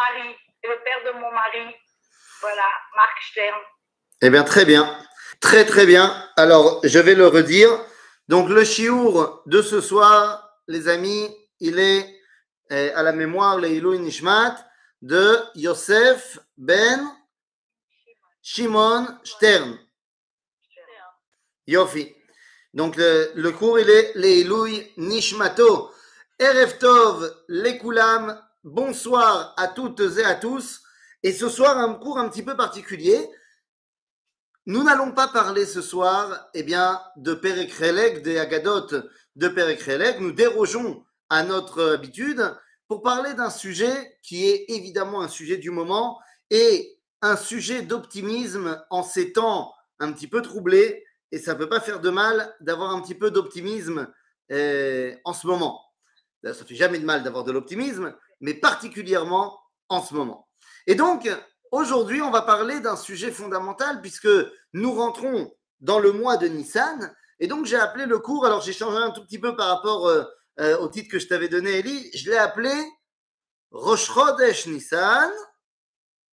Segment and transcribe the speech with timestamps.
[0.00, 1.74] mari, le père de mon mari.
[2.40, 3.60] Voilà, Marc Stern.
[4.22, 4.98] Eh bien, très bien.
[5.40, 6.06] Très, très bien.
[6.36, 7.70] Alors, je vais le redire.
[8.28, 11.28] Donc, le chiour de ce soir, les amis,
[11.60, 12.20] il est
[12.70, 14.56] eh, à la mémoire, le Ilou Nishmat,
[15.02, 17.00] de Yosef Ben
[18.42, 19.78] Shimon Stern.
[21.66, 22.14] Yofi.
[22.72, 25.92] Donc, le, le cours, il est Leilouy Nishmato.
[26.38, 30.82] Erev Tov, Lekoulam, bonsoir à toutes et à tous.
[31.22, 33.28] Et ce soir, un cours un petit peu particulier.
[34.66, 38.86] Nous n'allons pas parler ce soir, eh bien, de Perekrelek, des Agadot
[39.36, 40.20] de Perekrelek.
[40.20, 42.54] Nous dérogeons à notre habitude
[42.88, 46.18] pour parler d'un sujet qui est évidemment un sujet du moment
[46.50, 51.04] et un sujet d'optimisme en ces temps un petit peu troublés.
[51.32, 54.08] Et ça ne peut pas faire de mal d'avoir un petit peu d'optimisme
[54.50, 55.80] euh, en ce moment.
[56.42, 60.48] Ça fait jamais de mal d'avoir de l'optimisme, mais particulièrement en ce moment.
[60.86, 61.28] Et donc,
[61.70, 64.28] aujourd'hui, on va parler d'un sujet fondamental puisque
[64.72, 67.14] nous rentrons dans le mois de Nissan.
[67.38, 70.06] Et donc, j'ai appelé le cours, alors j'ai changé un tout petit peu par rapport
[70.08, 70.24] euh,
[70.60, 72.72] euh, au titre que je t'avais donné, Elie, je l'ai appelé
[73.70, 75.30] Rosh Chodesh Nissan,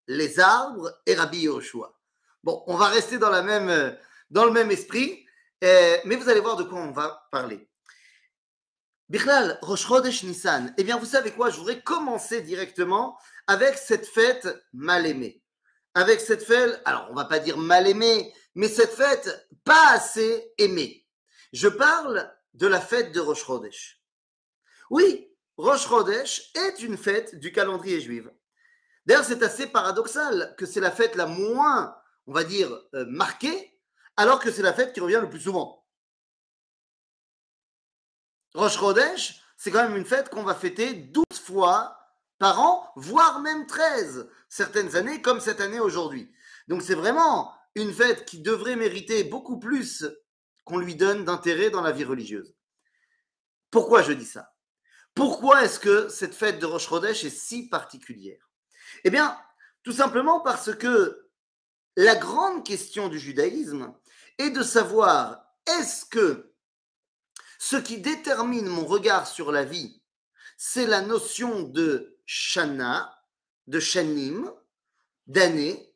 [0.06, 1.94] les arbres et Rabbi Yoshua.
[2.42, 3.90] Bon, on va rester dans, la même, euh,
[4.30, 5.24] dans le même esprit,
[5.62, 7.68] mais vous allez voir de quoi on va parler.
[9.08, 10.74] Bichlal, Rosh Chodesh Nissan.
[10.76, 11.48] Eh bien, vous savez quoi?
[11.48, 15.42] Je voudrais commencer directement avec cette fête mal aimée.
[15.94, 20.52] Avec cette fête, alors on va pas dire mal aimée, mais cette fête pas assez
[20.58, 21.06] aimée.
[21.54, 24.02] Je parle de la fête de Rosh Chodesh.
[24.90, 28.26] Oui, Rosh Chodesh est une fête du calendrier juif.
[29.06, 33.80] D'ailleurs, c'est assez paradoxal que c'est la fête la moins, on va dire, euh, marquée,
[34.18, 35.86] alors que c'est la fête qui revient le plus souvent.
[38.54, 41.98] Rosh Chodesh, c'est quand même une fête qu'on va fêter 12 fois
[42.38, 46.32] par an, voire même 13 certaines années, comme cette année aujourd'hui.
[46.68, 50.06] Donc c'est vraiment une fête qui devrait mériter beaucoup plus
[50.64, 52.54] qu'on lui donne d'intérêt dans la vie religieuse.
[53.70, 54.54] Pourquoi je dis ça?
[55.14, 58.48] Pourquoi est-ce que cette fête de Rosh Chodesh est si particulière?
[59.04, 59.36] Eh bien,
[59.82, 61.28] tout simplement parce que
[61.96, 63.92] la grande question du judaïsme
[64.38, 66.47] est de savoir est-ce que
[67.58, 70.00] ce qui détermine mon regard sur la vie,
[70.56, 73.22] c'est la notion de shana,
[73.66, 74.50] de shanim,
[75.26, 75.94] d'année,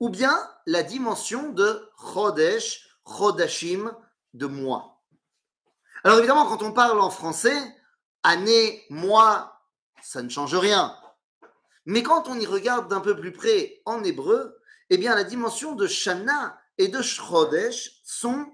[0.00, 0.36] ou bien
[0.66, 3.96] la dimension de chodesh, chodashim,
[4.34, 5.02] de mois.
[6.04, 7.56] Alors évidemment, quand on parle en français,
[8.22, 9.60] année, mois,
[10.02, 10.96] ça ne change rien.
[11.84, 14.58] Mais quand on y regarde d'un peu plus près en hébreu,
[14.90, 18.46] eh bien la dimension de shana et de chodesh sont,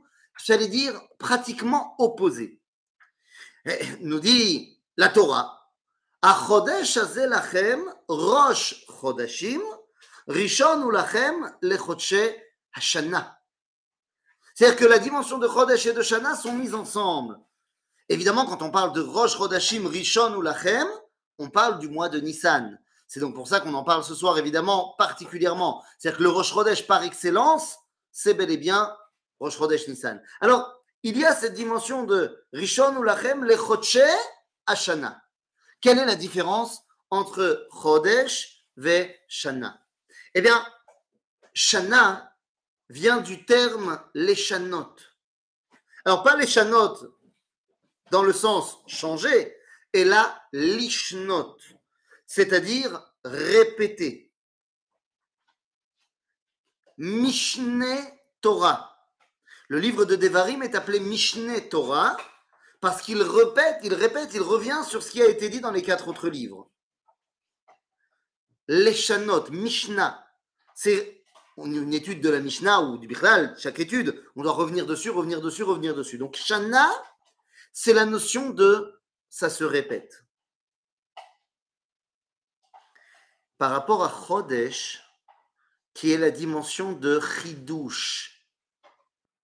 [0.44, 2.60] j'allais dire, pratiquement opposé.
[3.64, 5.72] Eh, nous dit la Torah,
[6.22, 9.60] Achodesh lachem rosh chodashim,
[10.26, 12.34] rishon ulachem lechodshe
[12.72, 13.38] hashana.
[14.58, 17.38] C'est-à-dire que la dimension de Chodesh et de Shana sont mises ensemble.
[18.08, 20.88] Évidemment, quand on parle de Rosh Chodashim, Rishon ou Lachem,
[21.38, 22.76] on parle du mois de Nissan.
[23.06, 25.84] C'est donc pour ça qu'on en parle ce soir, évidemment, particulièrement.
[25.96, 27.78] C'est-à-dire que le Rosh Chodesh par excellence,
[28.10, 28.92] c'est bel et bien
[29.40, 29.86] Chodesh.
[30.40, 33.98] Alors, il y a cette dimension de Rishon ou Lachem, le Chodche
[34.66, 35.22] Ashana.
[35.80, 39.80] Quelle est la différence entre Chodesh et Shana?
[40.34, 40.66] Eh bien,
[41.54, 42.36] Shana
[42.88, 44.96] vient du terme leshanot.
[46.04, 46.96] Alors, pas leshanot
[48.10, 49.56] dans le sens changer,
[49.92, 51.56] et là, lishnot,
[52.26, 54.32] c'est-à-dire répéter.
[56.96, 58.97] Mishneh Torah.
[59.68, 62.16] Le livre de Devarim est appelé Mishneh Torah
[62.80, 65.82] parce qu'il répète, il répète, il revient sur ce qui a été dit dans les
[65.82, 66.70] quatre autres livres.
[68.66, 70.26] Leshanot, Mishnah,
[70.74, 71.22] c'est
[71.58, 75.40] une étude de la Mishnah ou du Bichlal, chaque étude, on doit revenir dessus, revenir
[75.40, 76.16] dessus, revenir dessus.
[76.16, 76.90] Donc Shana,
[77.72, 80.24] c'est la notion de ça se répète.
[83.58, 85.02] Par rapport à Chodesh,
[85.92, 88.37] qui est la dimension de Chidush,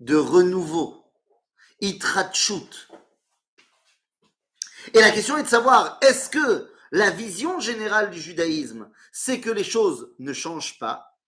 [0.05, 1.11] de renouveau,
[1.81, 2.89] Itrachut,
[4.93, 9.49] et la question est de savoir, est-ce que la vision générale du judaïsme, c'est que
[9.49, 11.19] les choses ne changent pas,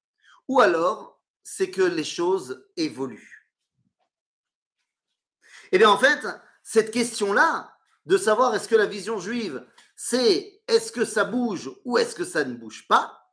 [0.47, 3.51] ou alors c'est que les choses évoluent?
[5.73, 6.21] Eh bien en fait,
[6.63, 7.73] cette question-là,
[8.05, 12.25] de savoir est-ce que la vision juive, c'est est-ce que ça bouge ou est-ce que
[12.25, 13.33] ça ne bouge pas?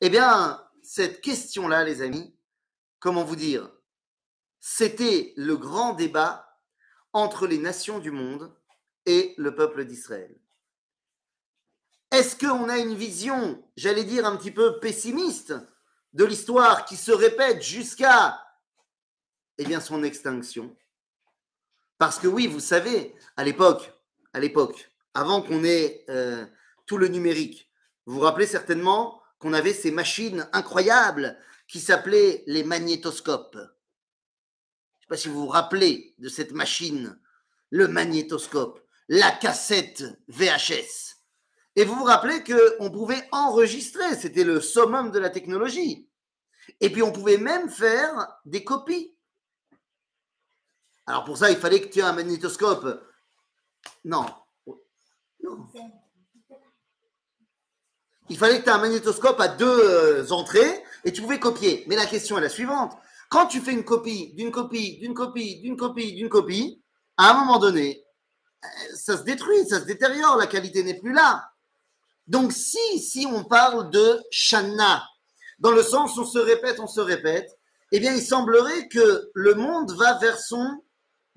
[0.00, 2.38] Eh bien, cette question-là, les amis,
[3.00, 3.73] comment vous dire?
[4.66, 6.58] C'était le grand débat
[7.12, 8.50] entre les nations du monde
[9.04, 10.34] et le peuple d'Israël.
[12.10, 15.52] Est-ce qu'on a une vision, j'allais dire un petit peu pessimiste,
[16.14, 18.42] de l'histoire qui se répète jusqu'à
[19.58, 20.74] eh bien, son extinction?
[21.98, 23.92] Parce que oui, vous savez, à l'époque,
[24.32, 26.46] à l'époque, avant qu'on ait euh,
[26.86, 27.70] tout le numérique,
[28.06, 31.38] vous vous rappelez certainement qu'on avait ces machines incroyables
[31.68, 33.58] qui s'appelaient les magnétoscopes.
[35.04, 37.18] Je ne sais pas si vous vous rappelez de cette machine,
[37.68, 41.16] le magnétoscope, la cassette VHS.
[41.76, 46.08] Et vous vous rappelez qu'on pouvait enregistrer, c'était le summum de la technologie.
[46.80, 49.14] Et puis on pouvait même faire des copies.
[51.06, 53.06] Alors pour ça, il fallait que tu aies un magnétoscope.
[54.06, 54.24] Non.
[55.42, 55.68] Non.
[58.30, 61.84] Il fallait que tu aies un magnétoscope à deux euh, entrées et tu pouvais copier.
[61.88, 62.96] Mais la question est la suivante.
[63.34, 66.80] Quand tu fais une copie, d'une copie, d'une copie, d'une copie, d'une copie,
[67.16, 68.06] à un moment donné,
[68.62, 71.50] euh, ça se détruit, ça se détériore, la qualité n'est plus là.
[72.28, 75.02] Donc si, si on parle de Shana,
[75.58, 77.50] dans le sens on se répète, on se répète,
[77.90, 80.84] eh bien il semblerait que le monde va vers son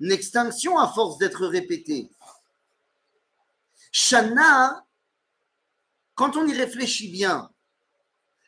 [0.00, 2.12] extinction à force d'être répété.
[3.90, 4.86] Shana,
[6.14, 7.50] quand on y réfléchit bien,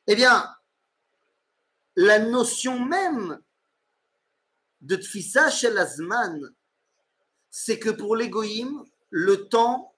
[0.06, 0.48] eh bien,
[1.96, 3.40] la notion même
[4.80, 6.54] de Tfisa Shel Azman,
[7.50, 9.94] c'est que pour l'égoïme, le temps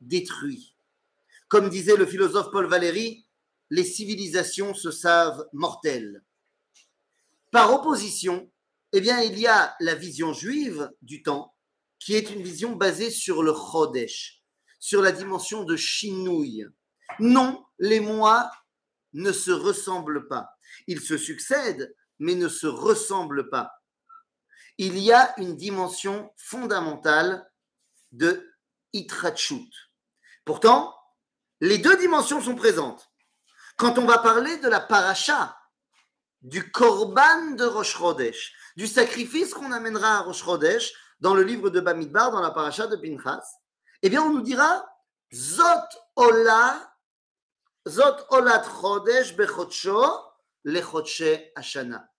[0.00, 0.76] détruit.
[1.48, 3.26] Comme disait le philosophe Paul Valéry,
[3.70, 6.24] les civilisations se savent mortelles.
[7.50, 8.50] Par opposition,
[8.92, 11.54] eh bien, il y a la vision juive du temps,
[11.98, 14.42] qui est une vision basée sur le Chodesh,
[14.78, 16.66] sur la dimension de Shinouï.
[17.18, 18.50] Non, les mois
[19.12, 20.55] ne se ressemblent pas.
[20.86, 23.72] Ils se succèdent, mais ne se ressemblent pas.
[24.78, 27.48] Il y a une dimension fondamentale
[28.12, 28.46] de
[28.92, 29.70] Itrachut.
[30.44, 30.94] Pourtant,
[31.60, 33.10] les deux dimensions sont présentes.
[33.76, 35.56] Quand on va parler de la paracha,
[36.42, 37.98] du korban de Rosh
[38.76, 40.44] du sacrifice qu'on amènera à Rosh
[41.20, 43.44] dans le livre de Bamidbar, dans la paracha de Pinchas,
[44.02, 44.86] eh bien on nous dira
[45.34, 46.94] Zot Ola,
[47.88, 49.34] Zot Olat Chodesh
[50.66, 52.10] Bechodsho Lechodshe Ashana.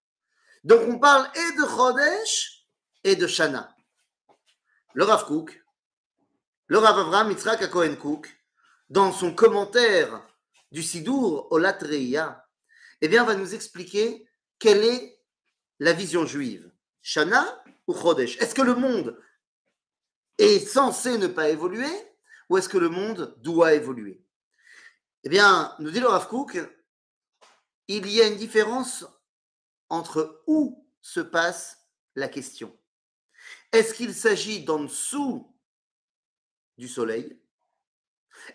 [0.63, 2.65] Donc on parle et de Chodesh
[3.03, 3.75] et de Shana.
[4.93, 5.61] Le Rav Kook,
[6.67, 8.27] le Rav Avram Yitzhak Cohen Kook,
[8.89, 10.25] dans son commentaire
[10.71, 12.45] du Sidour au Latreia,
[13.01, 14.27] eh bien, va nous expliquer
[14.57, 15.21] quelle est
[15.79, 16.71] la vision juive.
[17.01, 18.37] Shana ou Chodesh?
[18.37, 19.21] Est-ce que le monde
[20.37, 21.91] est censé ne pas évoluer
[22.49, 24.23] ou est-ce que le monde doit évoluer?
[25.23, 26.57] Eh bien, nous dit le Rav Kook,
[27.87, 29.05] il y a une différence
[29.89, 31.77] entre où se passe
[32.15, 32.77] la question.
[33.71, 35.55] Est-ce qu'il s'agit d'en dessous
[36.77, 37.39] du soleil?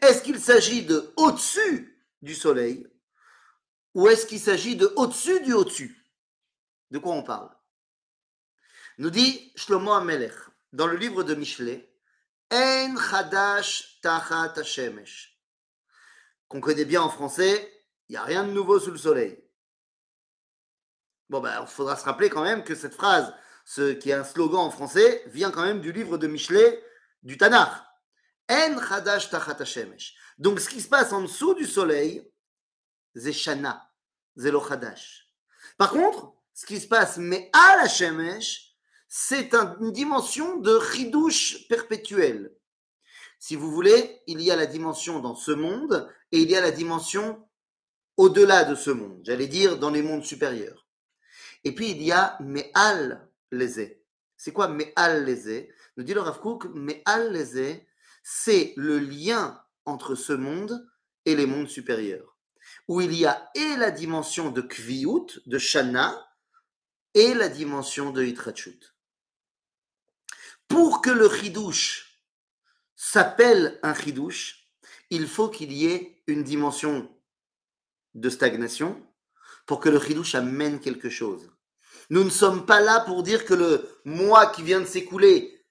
[0.01, 2.87] Est-ce qu'il s'agit de au-dessus du soleil?
[3.95, 6.11] Ou est-ce qu'il s'agit de au-dessus du au-dessus?
[6.91, 7.51] De quoi on parle?
[8.99, 10.35] Nous dit Shlomo Amelech
[10.73, 11.95] dans le livre de Michelet
[12.51, 15.33] En Chadash Tachat Hashemesh
[16.53, 19.43] qu'on connaît bien en français, il n'y a rien de nouveau sous le soleil.
[21.29, 23.33] Bon, ben, il faudra se rappeler quand même que cette phrase,
[23.65, 26.85] ce qui est un slogan en français, vient quand même du livre de Michelet,
[27.23, 27.73] du Tanakh.
[28.51, 29.65] En chadash tachat
[30.39, 32.31] Donc, ce qui se passe en dessous du soleil,
[33.15, 33.91] c'est shana,
[34.37, 34.53] c'est.
[35.79, 38.75] Par contre, ce qui se passe mais à la shemesh,
[39.09, 42.55] c'est une dimension de chidouche perpétuel.
[43.39, 46.61] Si vous voulez, il y a la dimension dans ce monde et il y a
[46.61, 47.47] la dimension
[48.23, 50.87] au-delà de ce monde, j'allais dire dans les mondes supérieurs.
[51.65, 53.97] Et puis il y a Me'al Leze.
[54.37, 57.81] C'est quoi Me'al Leze Nous dit le Rav Kook, Me'al Leze,
[58.23, 60.89] c'est le lien entre ce monde
[61.25, 62.37] et les mondes supérieurs,
[62.87, 66.17] où il y a et la dimension de Kviut, de Shana,
[67.15, 68.95] et la dimension de Hitrachut.
[70.69, 72.23] Pour que le Chidouche
[72.95, 74.69] s'appelle un Chidouche,
[75.11, 77.12] il faut qu'il y ait une dimension
[78.15, 79.01] de stagnation
[79.67, 81.51] pour que le Chidouche amène quelque chose.
[82.11, 85.65] Nous ne sommes pas là pour dire que le mois qui vient de s'écouler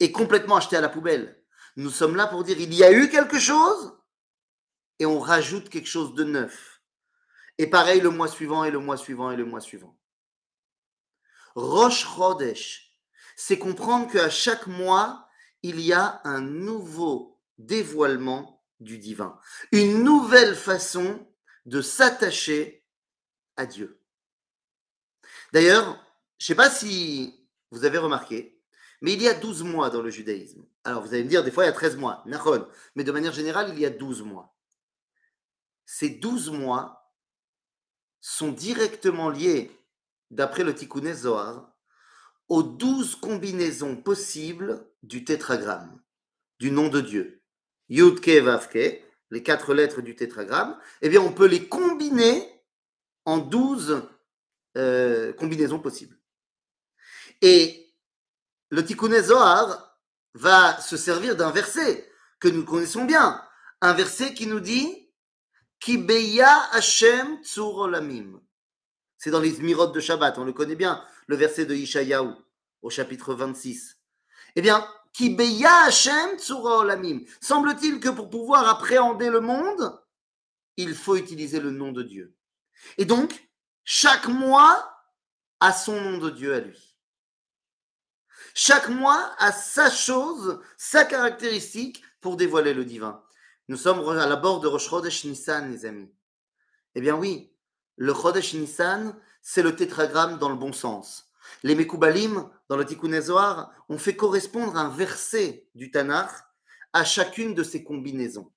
[0.00, 1.42] est complètement acheté à la poubelle.
[1.76, 3.96] Nous sommes là pour dire il y a eu quelque chose
[4.98, 6.82] et on rajoute quelque chose de neuf.
[7.58, 9.96] Et pareil le mois suivant et le mois suivant et le mois suivant.
[11.54, 12.92] Rosh Chodesh,
[13.36, 15.28] c'est comprendre qu'à chaque mois,
[15.62, 19.38] il y a un nouveau dévoilement du divin,
[19.70, 21.26] une nouvelle façon
[21.66, 22.84] de s'attacher
[23.56, 24.00] à Dieu.
[25.52, 25.94] D'ailleurs,
[26.38, 28.60] je ne sais pas si vous avez remarqué,
[29.00, 30.64] Mais il y a 12 mois dans le judaïsme.
[30.82, 32.66] Alors vous allez me dire, des fois il y a 13 mois, Nahon.
[32.94, 34.56] Mais de manière générale, il y a 12 mois.
[35.84, 37.12] Ces 12 mois
[38.20, 39.70] sont directement liés,
[40.30, 41.70] d'après le Tikkun Zohar,
[42.48, 46.00] aux 12 combinaisons possibles du tétragramme,
[46.58, 47.42] du nom de Dieu.
[47.90, 52.48] Yudke Vavke, les quatre lettres du tétragramme, eh bien on peut les combiner
[53.24, 54.02] en 12
[54.76, 56.18] euh, combinaisons possibles.
[57.42, 57.92] Et
[58.70, 59.98] le Tikkun Zohar
[60.34, 63.42] va se servir d'un verset que nous connaissons bien,
[63.80, 65.08] un verset qui nous dit
[65.80, 68.40] Kibeya Hashem Olamim.
[69.16, 72.34] C'est dans les Mirot de Shabbat, on le connaît bien, le verset de Ishayahu
[72.82, 73.98] au chapitre 26.
[74.56, 74.86] Eh bien.
[77.40, 80.00] Semble-t-il que pour pouvoir appréhender le monde,
[80.76, 82.34] il faut utiliser le nom de Dieu.
[82.98, 83.48] Et donc,
[83.84, 84.90] chaque mois
[85.60, 86.96] a son nom de Dieu à lui.
[88.54, 93.22] Chaque mois a sa chose, sa caractéristique pour dévoiler le divin.
[93.68, 96.12] Nous sommes à la bord de Rosh Chodesh Nissan, les amis.
[96.94, 97.52] Eh bien oui,
[97.96, 101.30] le Chodesh Nissan, c'est le tétragramme dans le bon sens.
[101.62, 103.12] Les Mekoubalim, dans le Tikkun
[103.88, 106.30] ont fait correspondre un verset du Tanakh
[106.92, 108.50] à chacune de ces combinaisons.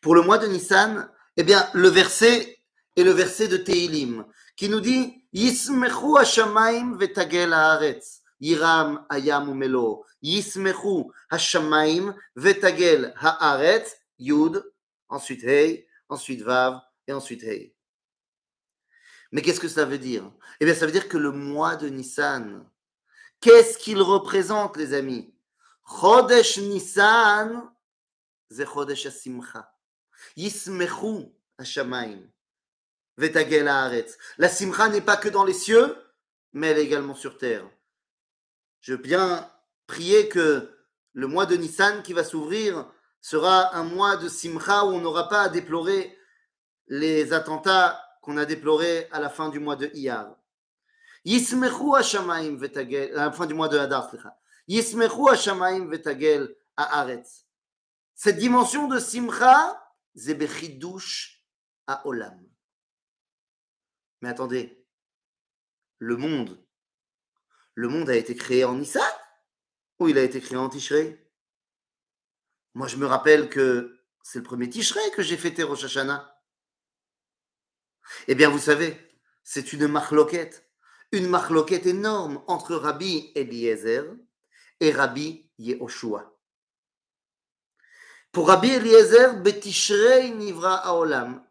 [0.00, 2.58] Pour le mois de Nissan, eh bien, le verset
[2.96, 8.22] est le verset de Teilim, qui nous dit Yismechu Hashamaim vetagel haaretz.
[8.40, 10.04] Yiram ayam umelo.
[10.22, 13.96] Yismechu Hashamaim vetagel haaretz.
[14.18, 14.62] Yud,
[15.08, 17.74] ensuite Hey, ensuite Vav, et ensuite Hey.
[19.32, 20.30] Mais qu'est-ce que ça veut dire?
[20.60, 22.64] Eh bien, ça veut dire que le mois de Nissan,
[23.40, 25.32] qu'est-ce qu'il représente, les amis?
[25.84, 27.70] Chodesh Nissan,
[28.50, 29.72] c'est Chodesh Simcha.
[30.36, 31.26] Yismechu
[31.58, 32.20] Hashamaim.
[34.38, 35.96] La simcha n'est pas que dans les cieux,
[36.52, 37.68] mais elle est également sur terre.
[38.80, 39.50] Je veux bien
[39.86, 40.74] prier que
[41.12, 45.28] le mois de Nissan qui va s'ouvrir sera un mois de simcha où on n'aura
[45.28, 46.16] pas à déplorer
[46.86, 50.36] les attentats qu'on a déplorés à la fin du mois de Iyar.
[51.24, 54.10] Yismechu Hashamaim vetagel, à la fin du mois de Hadar,
[54.68, 57.46] Yismechu Hashamaim vetagel haaretz.
[58.14, 59.82] Cette dimension de simcha,
[60.14, 61.44] zebechidush
[61.86, 62.46] à olam.
[64.20, 64.86] Mais attendez,
[65.98, 66.62] le monde,
[67.74, 69.02] le monde a été créé en Nissan
[69.98, 71.26] ou il a été créé en Tishrei?
[72.74, 76.39] Moi, je me rappelle que c'est le premier Tishrei que j'ai fêté Rosh Hashanah.
[78.28, 78.96] Eh bien, vous savez,
[79.42, 80.68] c'est une marloquette,
[81.12, 84.04] une marloquette énorme entre Rabbi Eliezer
[84.80, 86.32] et Rabbi Yehoshua.
[88.32, 91.44] Pour Rabbi Eliezer, Betishrei Nivra Aolam,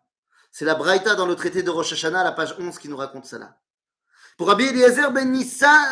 [0.51, 3.25] c'est la Braïta dans le traité de Rosh Hashanah, la page 11, qui nous raconte
[3.25, 3.60] cela.
[4.38, 5.32] Pour Rabbi Eliezer ben,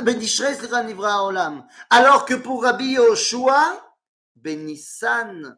[0.04, 1.68] ben Nivra Olam.
[1.90, 3.96] Alors que pour Rabbi Yoshua,
[4.36, 5.58] ben Nissan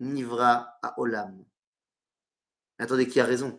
[0.00, 0.78] Nivra.
[2.78, 3.58] Attendez, qui a raison?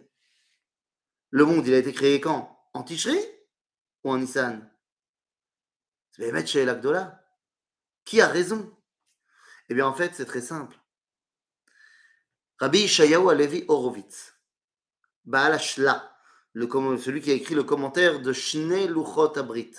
[1.31, 2.69] Le monde, il a été créé quand?
[2.73, 3.17] En Tishri
[4.03, 4.69] ou en Nissan?
[6.11, 7.25] C'est chez l'Agdola.
[8.03, 8.77] Qui a raison?
[9.69, 10.77] Eh bien, en fait, c'est très simple.
[12.59, 14.35] Rabbi Ishayahu Alevi Horowitz.
[15.23, 16.15] Baal Ashla,
[16.53, 19.73] celui qui a écrit le commentaire de Shne Luchot Abrit,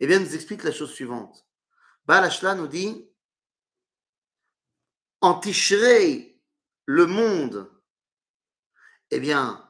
[0.00, 1.48] eh bien, nous explique la chose suivante.
[2.04, 3.10] Baal Ashla nous dit
[5.20, 6.40] En Tishrei,
[6.84, 7.70] le monde,
[9.10, 9.67] eh bien,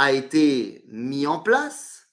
[0.00, 2.08] a été mis en place,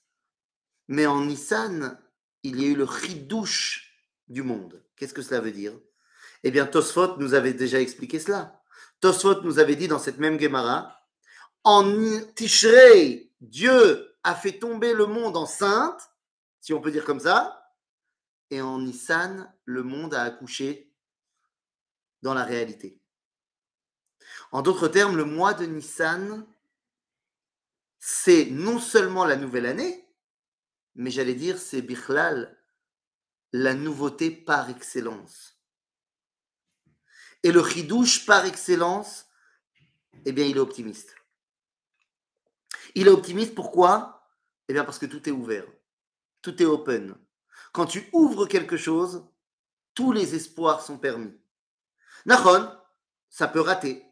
[0.88, 1.98] mais en Nissan,
[2.42, 3.94] il y a eu le chidouche
[4.28, 4.84] du monde.
[4.94, 5.72] Qu'est-ce que cela veut dire?
[6.42, 8.62] Eh bien, Tosfot nous avait déjà expliqué cela.
[9.00, 11.00] Tosfot nous avait dit dans cette même Gemara
[11.64, 11.82] en
[12.34, 16.10] Tishrei, Dieu a fait tomber le monde enceinte,
[16.60, 17.72] si on peut dire comme ça,
[18.50, 20.92] et en Nissan, le monde a accouché
[22.20, 23.00] dans la réalité.
[24.52, 26.46] En d'autres termes, le mois de Nissan,
[27.98, 30.08] c'est non seulement la nouvelle année,
[30.94, 32.56] mais j'allais dire, c'est Bichlal,
[33.52, 35.58] la nouveauté par excellence.
[37.42, 39.26] Et le chidouche par excellence,
[40.24, 41.14] eh bien, il est optimiste.
[42.94, 44.28] Il est optimiste, pourquoi?
[44.68, 45.64] Eh bien parce que tout est ouvert,
[46.42, 47.16] tout est open.
[47.72, 49.26] Quand tu ouvres quelque chose,
[49.94, 51.32] tous les espoirs sont permis.
[52.26, 52.70] Nahon,
[53.30, 54.04] ça peut rater,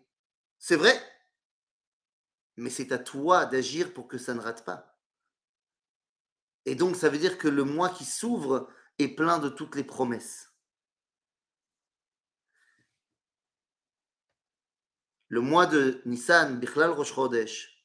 [0.58, 0.98] c'est vrai,
[2.56, 4.98] mais c'est à toi d'agir pour que ça ne rate pas.
[6.64, 9.84] Et donc ça veut dire que le mois qui s'ouvre est plein de toutes les
[9.84, 10.52] promesses.
[15.28, 17.84] Le mois de Nissan, Bichlal Rosh Chodesh,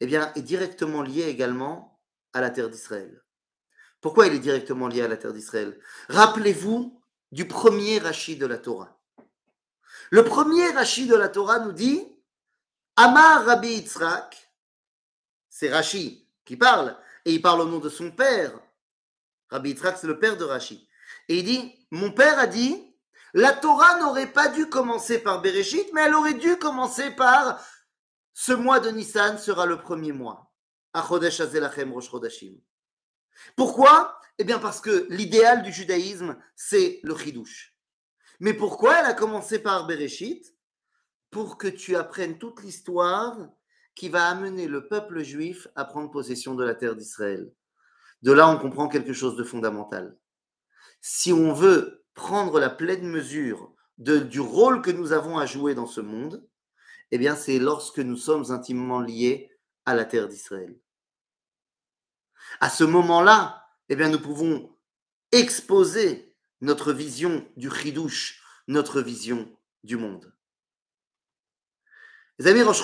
[0.00, 2.00] eh bien, est directement lié également
[2.32, 3.22] à la terre d'Israël.
[4.00, 5.78] Pourquoi il est directement lié à la terre d'Israël?
[6.08, 7.00] Rappelez-vous
[7.32, 9.00] du premier Rashi de la Torah.
[10.10, 12.09] Le premier Rashi de la Torah nous dit
[12.96, 14.52] Amar Rabbi Yitzhak,
[15.48, 18.52] c'est Rashi qui parle, et il parle au nom de son père.
[19.48, 20.88] Rabbi Yitzhak, c'est le père de Rashi.
[21.28, 22.90] Et il dit Mon père a dit
[23.32, 27.64] la Torah n'aurait pas dû commencer par Bereshit, mais elle aurait dû commencer par
[28.34, 30.52] ce mois de Nissan sera le premier mois.
[33.56, 34.20] Pourquoi?
[34.38, 37.76] Eh bien parce que l'idéal du judaïsme, c'est le chidouche.
[38.40, 40.52] Mais pourquoi elle a commencé par Bereshit?
[41.30, 43.36] Pour que tu apprennes toute l'histoire
[43.94, 47.52] qui va amener le peuple juif à prendre possession de la terre d'Israël.
[48.22, 50.16] De là, on comprend quelque chose de fondamental.
[51.00, 55.86] Si on veut prendre la pleine mesure du rôle que nous avons à jouer dans
[55.86, 56.46] ce monde,
[57.10, 59.50] eh bien, c'est lorsque nous sommes intimement liés
[59.84, 60.78] à la terre d'Israël.
[62.60, 64.76] À ce moment-là, eh bien, nous pouvons
[65.32, 69.50] exposer notre vision du chidouche, notre vision
[69.84, 70.32] du monde.
[72.40, 72.82] Les amis, Rosh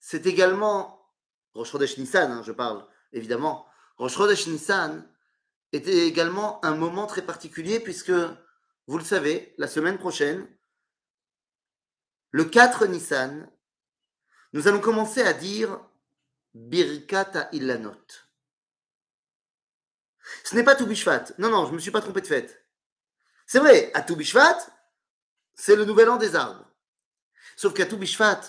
[0.00, 1.08] c'est également,
[1.54, 5.08] Rosh Chodesh Nissan, hein, je parle évidemment, Rosh Chodesh Nissan
[5.70, 10.48] était également un moment très particulier puisque, vous le savez, la semaine prochaine,
[12.32, 13.48] le 4 Nissan,
[14.54, 15.78] nous allons commencer à dire
[16.52, 17.94] Birkata Illanot.
[20.42, 21.26] Ce n'est pas Toubishvat.
[21.38, 22.66] Non, non, je ne me suis pas trompé de fête.
[23.46, 24.73] C'est vrai, à Toubishvat,
[25.54, 26.64] c'est le nouvel an des arbres.
[27.56, 28.40] Sauf qu'à Toubishvat,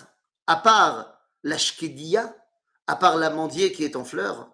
[0.46, 2.34] à part la shkedia,
[2.86, 4.50] à part l'amandier qui est en fleurs,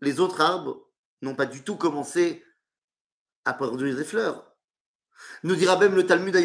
[0.00, 0.88] les autres arbres
[1.22, 2.44] n'ont pas du tout commencé
[3.44, 4.52] à produire des fleurs.
[5.42, 6.42] Nous dira même le Talmud à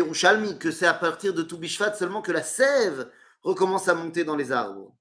[0.56, 3.12] que c'est à partir de Toubishvat seulement que la sève
[3.42, 4.96] recommence à monter dans les arbres.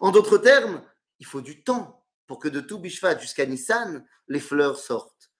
[0.00, 0.82] En d'autres termes,
[1.20, 5.30] il faut du temps pour que de Toubishvat jusqu'à Nissan, les fleurs sortent.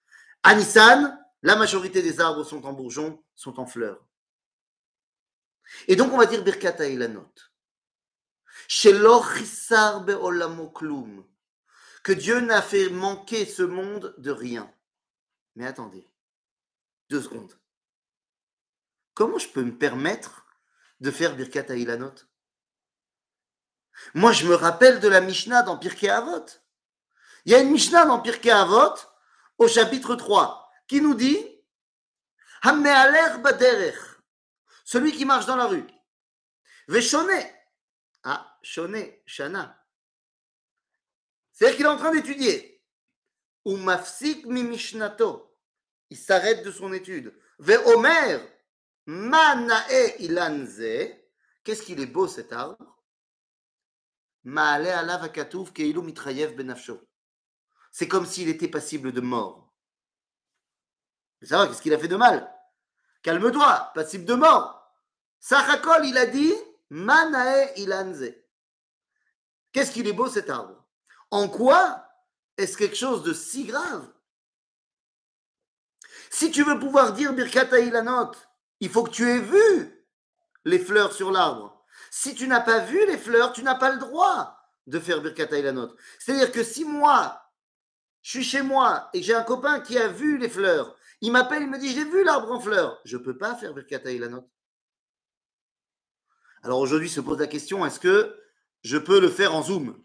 [0.43, 4.04] À Nissan, la majorité des arbres sont en bourgeons, sont en fleurs.
[5.87, 7.31] Et donc on va dire Birkat Ilanot.
[12.03, 14.71] Que Dieu n'a fait manquer ce monde de rien.
[15.55, 16.07] Mais attendez,
[17.09, 17.53] deux secondes.
[19.13, 20.45] Comment je peux me permettre
[20.99, 22.15] de faire Birkat Ilanot
[24.13, 26.45] moi, je me rappelle de la Mishnah dans Pirkei Avot.
[27.45, 28.95] Il y a une Mishnah dans Pirkei Avot,
[29.57, 31.37] au chapitre 3, qui nous dit
[32.63, 33.95] baderech,
[34.85, 35.85] celui qui marche dans la rue.
[36.87, 37.43] Veshone,
[38.23, 39.85] ah, Shone, Shana.
[41.51, 42.81] C'est-à-dire qu'il est en train d'étudier.
[43.65, 45.53] Ou mafsik mi mishnato.
[46.09, 47.37] Il s'arrête de son étude.
[47.59, 48.39] Ve Omer,
[49.05, 50.81] manae ilanze.
[51.63, 52.95] Qu'est-ce qu'il est beau cet arbre
[57.91, 59.73] c'est comme s'il était passible de mort.
[61.41, 62.53] Ça va, qu'est-ce qu'il a fait de mal?
[63.23, 64.74] Calme-toi, passible de mort.
[65.47, 66.55] Sachakol, il a dit
[66.89, 68.33] Manae ilanze.
[69.71, 70.83] Qu'est-ce qu'il est beau cet arbre
[71.29, 72.03] En quoi
[72.57, 74.11] est-ce quelque chose de si grave?
[76.31, 78.31] Si tu veux pouvoir dire Birkata ilanot,
[78.79, 80.07] il faut que tu aies vu
[80.63, 81.85] les fleurs sur l'arbre.
[82.09, 85.55] Si tu n'as pas vu les fleurs, tu n'as pas le droit de faire Birkat
[85.55, 85.95] Ilanot.
[86.17, 87.39] C'est-à-dire que si moi,
[88.23, 91.61] je suis chez moi et j'ai un copain qui a vu les fleurs, il m'appelle,
[91.61, 92.99] il me dit J'ai vu l'arbre en fleurs.
[93.05, 94.49] Je ne peux pas faire Birkat Ilanot.
[96.65, 98.35] Alors aujourd'hui se pose la question est-ce que
[98.81, 99.95] je peux le faire en zoom?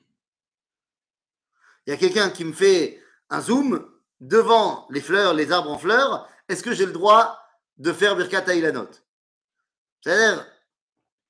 [1.86, 5.78] Il y a quelqu'un qui me fait un zoom devant les fleurs, les arbres en
[5.78, 6.28] fleurs.
[6.50, 7.40] Est-ce que j'ai le droit
[7.78, 8.90] de faire Birkat Ilanot
[10.02, 10.46] C'est-à-dire,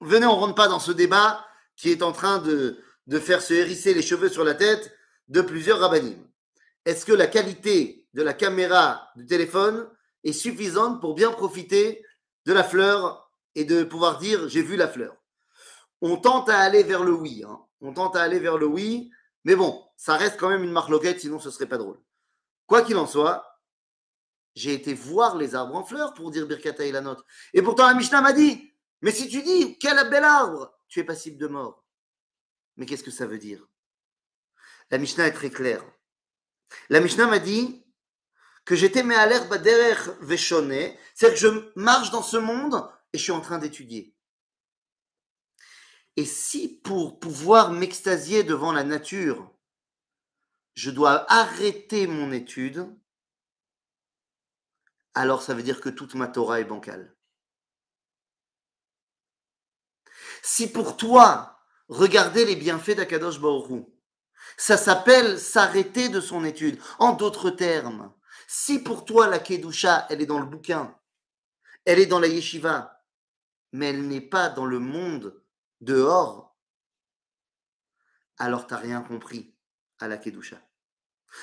[0.01, 2.83] venez, on ne rentre pas dans ce débat qui est en train de,
[3.21, 4.93] faire se hérisser les cheveux sur la tête
[5.29, 6.19] de plusieurs rabbinim.
[6.85, 9.89] Est-ce que la qualité de la caméra du téléphone
[10.25, 12.05] est suffisante pour bien profiter
[12.47, 15.20] de la fleur et de pouvoir dire j'ai vu la fleur?
[16.01, 17.45] On tente à aller vers le oui.
[17.47, 17.61] Hein.
[17.81, 19.11] On tente à aller vers le oui,
[19.45, 21.99] mais bon, ça reste quand même une marque loquette, sinon ce serait pas drôle.
[22.67, 23.61] Quoi qu'il en soit,
[24.55, 27.25] j'ai été voir les arbres en fleurs pour dire Birkata la note.
[27.55, 28.71] Et pourtant, la Mishnah m'a dit
[29.03, 31.85] mais si tu dis, quel bel arbre, tu es passible de mort.
[32.77, 33.67] Mais qu'est-ce que ça veut dire?
[34.91, 35.85] La Mishnah est très claire.
[36.89, 37.85] La Mishnah m'a dit
[38.65, 43.19] que j'étais mais à l'herbe derrière Véchoné, c'est-à-dire que je marche dans ce monde et
[43.19, 44.15] je suis en train d'étudier.
[46.21, 49.51] Et si pour pouvoir m'extasier devant la nature,
[50.75, 52.95] je dois arrêter mon étude,
[55.15, 57.17] alors ça veut dire que toute ma Torah est bancale.
[60.43, 63.87] Si pour toi, regarder les bienfaits d'Akadosh Baruch
[64.59, 66.79] Ça s'appelle s'arrêter de son étude.
[66.99, 68.13] En d'autres termes,
[68.47, 70.95] si pour toi la Kedusha, elle est dans le bouquin,
[71.87, 73.07] elle est dans la yeshiva,
[73.73, 75.41] mais elle n'est pas dans le monde
[75.81, 76.57] dehors,
[78.39, 79.55] alors tu n'as rien compris
[79.99, 80.61] à la Kedusha.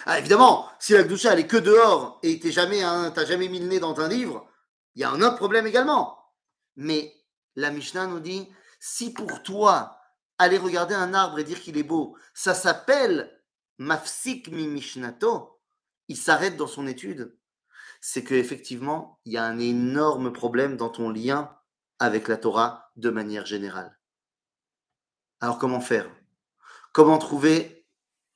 [0.06, 3.80] Ah, évidemment, si la Kedusha, elle que dehors et tu jamais, jamais mis le nez
[3.80, 4.47] dans un livre,
[4.95, 6.34] il y a un autre problème également.
[6.76, 7.13] Mais
[7.56, 10.00] la Mishnah nous dit, si pour toi,
[10.38, 13.43] aller regarder un arbre et dire qu'il est beau, ça s'appelle
[13.78, 15.60] mafsik mi mishnato,
[16.08, 17.38] il s'arrête dans son étude,
[18.02, 21.56] c'est qu'effectivement, il y a un énorme problème dans ton lien
[22.00, 23.96] avec la Torah de manière générale.
[25.39, 26.10] Alors comment faire?
[26.93, 27.78] Comment trouver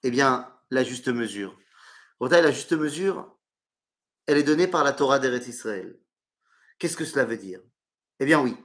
[0.04, 1.58] eh bien, la juste mesure?
[2.20, 3.36] La juste mesure,
[4.28, 6.00] elle est donnée par la Torah d'Eretz Israël.
[6.78, 7.62] Qu'est-ce que cela veut dire?
[8.20, 8.56] Eh bien oui.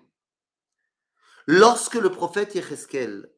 [1.46, 3.30] Lorsque le prophète Yecheskel,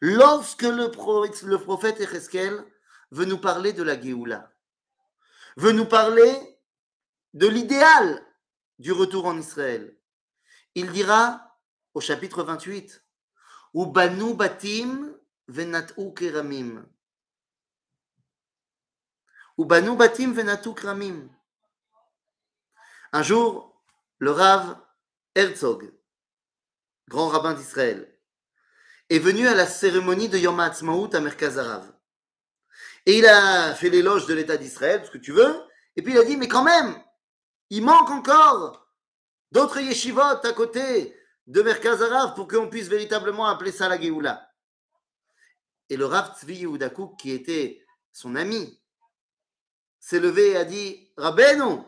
[0.00, 2.64] lorsque le, prophète Yecheskel
[3.10, 4.52] veut nous parler de la Géoula,
[5.56, 6.58] veut nous parler
[7.32, 8.24] de l'idéal
[8.78, 9.96] du retour en Israël.
[10.74, 11.58] Il dira
[11.94, 13.03] au chapitre 28
[23.12, 23.82] Un jour,
[24.18, 24.76] le Rav
[25.34, 25.92] Herzog,
[27.08, 28.16] grand rabbin d'Israël,
[29.10, 31.58] est venu à la cérémonie de Yom Ha'atzmaut à Merkaz
[33.06, 35.62] et il a fait l'éloge de l'État d'Israël, ce que tu veux.
[35.96, 36.96] Et puis il a dit, mais quand même,
[37.70, 38.88] il manque encore
[39.52, 41.14] d'autres yeshivot à côté
[41.46, 44.50] de Merkaz Arav pour qu'on puisse véritablement appeler ça la Géoula.
[45.88, 48.80] Et le Rav Tzvi Yehudakouk, qui était son ami,
[50.00, 51.82] s'est levé et a dit, Rabbeinu,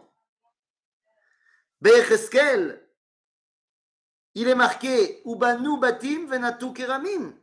[1.80, 2.82] Becheskel,
[4.34, 7.34] il est marqué, Ubanu batim venatu keramim,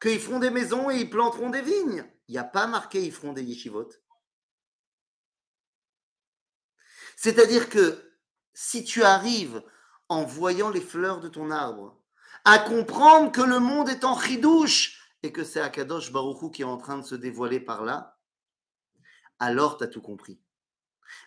[0.00, 3.12] qu'ils feront des maisons et ils planteront des vignes il n'y a pas marqué ils
[3.12, 3.88] feront des yeshivot.
[7.16, 8.12] C'est-à-dire que
[8.52, 9.62] si tu arrives
[10.08, 11.96] en voyant les fleurs de ton arbre
[12.44, 16.66] à comprendre que le monde est en chidouche et que c'est Akadosh Baruchou qui est
[16.66, 18.18] en train de se dévoiler par là,
[19.40, 20.40] alors tu as tout compris.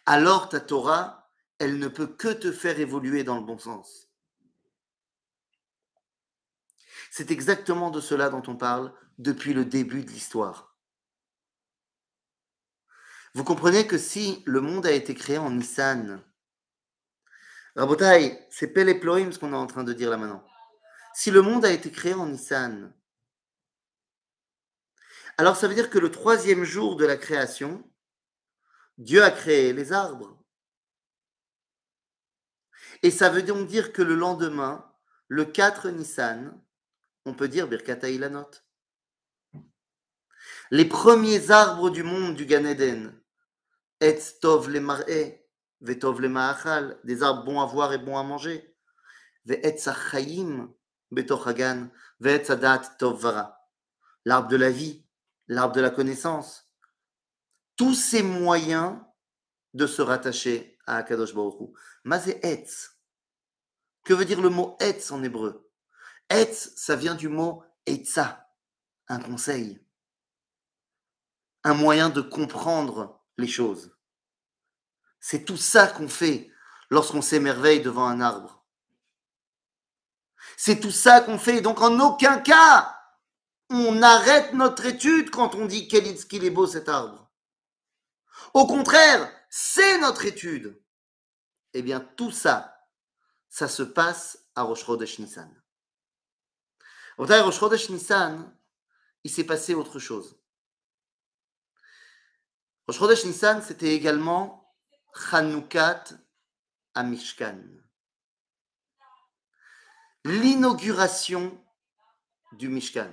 [0.05, 4.07] Alors ta Torah, elle ne peut que te faire évoluer dans le bon sens.
[7.11, 10.75] C'est exactement de cela dont on parle depuis le début de l'histoire.
[13.33, 16.23] Vous comprenez que si le monde a été créé en Nissan,
[17.79, 20.45] Rabotai, c'est Peleploim ce qu'on est en train de dire là maintenant.
[21.13, 22.93] Si le monde a été créé en Nissan,
[25.37, 27.89] alors ça veut dire que le troisième jour de la création,
[28.97, 30.37] Dieu a créé les arbres.
[33.01, 34.85] Et ça veut donc dire que le lendemain,
[35.29, 36.61] le 4 Nissan,
[37.23, 38.51] on peut dire Birkata Ilanot.
[40.69, 43.17] Les premiers arbres du monde du Gan Eden,
[44.01, 45.38] Etz tov le mar'e,
[45.81, 46.03] des
[47.23, 48.75] arbres bons à voir et bons à manger.
[54.25, 55.05] L'arbre de la vie,
[55.47, 56.71] l'arbre de la connaissance.
[57.75, 58.99] Tous ces moyens
[59.73, 61.71] de se rattacher à Akadosh Baruch.
[62.03, 62.97] Mazé etz.
[64.03, 65.71] Que veut dire le mot etz en hébreu?
[66.29, 68.47] Etz, ça vient du mot etza,
[69.07, 69.83] un conseil,
[71.63, 73.95] un moyen de comprendre les choses.
[75.19, 76.51] C'est tout ça qu'on fait
[76.89, 78.63] lorsqu'on s'émerveille devant un arbre.
[80.57, 81.61] C'est tout ça qu'on fait.
[81.61, 82.95] Donc en aucun cas,
[83.69, 87.29] on arrête notre étude quand on dit qu'il est beau cet arbre.
[88.53, 90.81] Au contraire, c'est notre étude.
[91.73, 92.87] Eh bien, tout ça,
[93.49, 94.87] ça se passe à Rosh
[95.19, 95.53] Nissan.
[97.17, 98.51] Au Rosh Chodesh Nissan,
[99.23, 100.39] il s'est passé autre chose.
[102.87, 104.58] Rosh Nissan, c'était également
[105.13, 106.03] Chanukat
[106.93, 107.61] Amishkan.
[110.25, 111.63] L'inauguration
[112.53, 113.11] du Mishkan.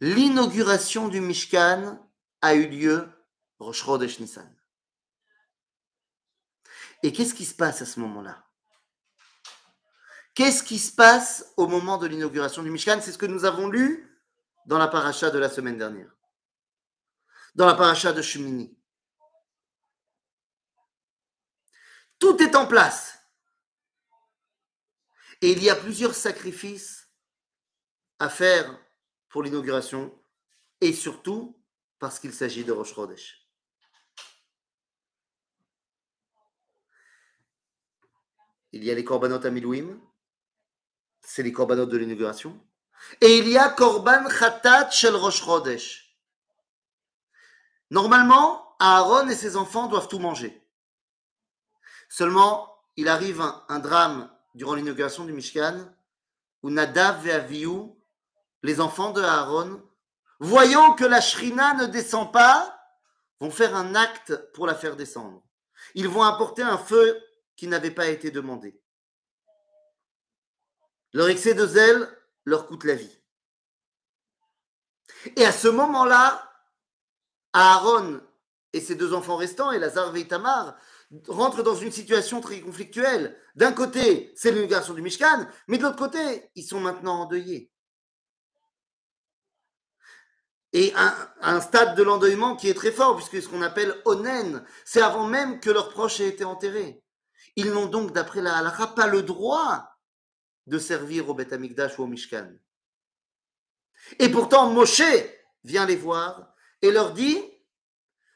[0.00, 1.98] L'inauguration du Mishkan
[2.42, 3.08] a eu lieu
[3.58, 4.54] Rosh Chodesh Nissan.
[7.02, 8.46] Et qu'est-ce qui se passe à ce moment-là?
[10.34, 13.00] Qu'est-ce qui se passe au moment de l'inauguration du Mishkan?
[13.00, 14.20] C'est ce que nous avons lu
[14.66, 16.10] dans la paracha de la semaine dernière
[17.54, 18.76] dans la paracha de Shumini.
[22.20, 23.18] Tout est en place.
[25.40, 27.08] Et il y a plusieurs sacrifices
[28.18, 28.78] à faire
[29.28, 30.16] pour l'inauguration
[30.80, 31.58] et surtout
[31.98, 33.48] parce qu'il s'agit de Rosh Chodesh.
[38.72, 39.50] Il y a les korbanot à
[41.22, 42.60] c'est les korbanot de l'inauguration.
[43.20, 46.18] Et il y a Korban Khatat Shel Rosh Chodesh.
[47.90, 50.59] Normalement, Aaron et ses enfants doivent tout manger.
[52.10, 55.88] Seulement, il arrive un, drame durant l'inauguration du Mishkan
[56.62, 57.88] où Nadav et Avihu,
[58.62, 59.80] les enfants de Aaron,
[60.40, 62.76] voyant que la Shrina ne descend pas,
[63.38, 65.42] vont faire un acte pour la faire descendre.
[65.94, 67.18] Ils vont apporter un feu
[67.56, 68.78] qui n'avait pas été demandé.
[71.12, 72.08] Leur excès de zèle
[72.44, 73.18] leur coûte la vie.
[75.36, 76.52] Et à ce moment-là,
[77.52, 78.20] Aaron
[78.72, 80.76] et ses deux enfants restants, et Lazare et Tamar,
[81.28, 83.36] rentrent dans une situation très conflictuelle.
[83.56, 87.70] D'un côté, c'est l'inauguration du Mishkan, mais de l'autre côté, ils sont maintenant endeuillés.
[90.72, 94.64] Et un, un stade de l'endeuillement qui est très fort, puisque ce qu'on appelle onen,
[94.84, 97.02] c'est avant même que leurs proches aient été enterrés.
[97.56, 99.90] Ils n'ont donc, d'après la halakha, pas le droit
[100.66, 102.52] de servir au Beth Amikdash ou au Mishkan.
[104.18, 105.02] Et pourtant, Moshe
[105.64, 107.42] vient les voir et leur dit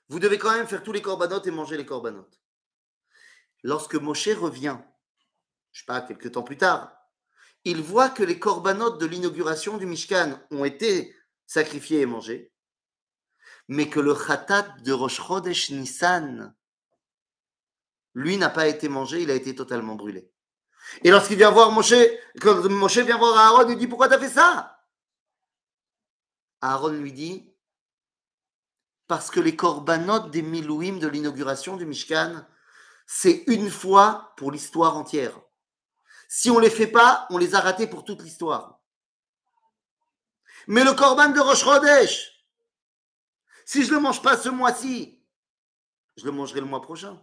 [0.08, 2.43] Vous devez quand même faire tous les corbanotes et manger les corbanotes.
[3.64, 4.76] Lorsque Moshe revient,
[5.72, 6.94] je sais pas, quelques temps plus tard,
[7.64, 12.52] il voit que les corbanotes de l'inauguration du Mishkan ont été sacrifiés et mangés,
[13.68, 16.54] mais que le khatat de Rosh Chodesh Nissan,
[18.12, 20.30] lui, n'a pas été mangé, il a été totalement brûlé.
[21.02, 21.94] Et lorsqu'il vient voir Moshe,
[22.42, 24.78] quand Moshe vient voir Aaron, il dit Pourquoi tu as fait ça?
[26.60, 27.50] Aaron lui dit
[29.06, 32.46] Parce que les corbanotes des Milouim de l'inauguration du Mishkan,
[33.06, 35.40] c'est une fois pour l'histoire entière.
[36.28, 38.80] Si on ne les fait pas, on les a ratés pour toute l'histoire.
[40.66, 41.64] Mais le korban de Rosh
[43.64, 45.22] si je ne le mange pas ce mois-ci,
[46.16, 47.20] je le mangerai le mois prochain.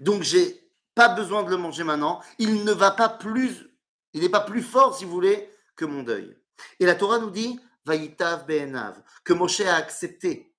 [0.00, 2.20] Donc, j'ai pas besoin de le manger maintenant.
[2.38, 3.68] Il ne va pas plus,
[4.12, 6.36] il n'est pas plus fort, si vous voulez, que mon deuil.
[6.80, 10.53] Et la Torah nous dit, Vaïtav Be'enav, que Moshe a accepté.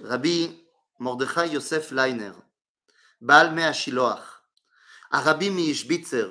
[0.00, 0.50] Rabbi
[0.98, 2.32] Mordechai Yosef Leiner,
[3.20, 4.42] Baal Mea Shiloach,
[5.10, 6.28] Arabi Mishbitzer,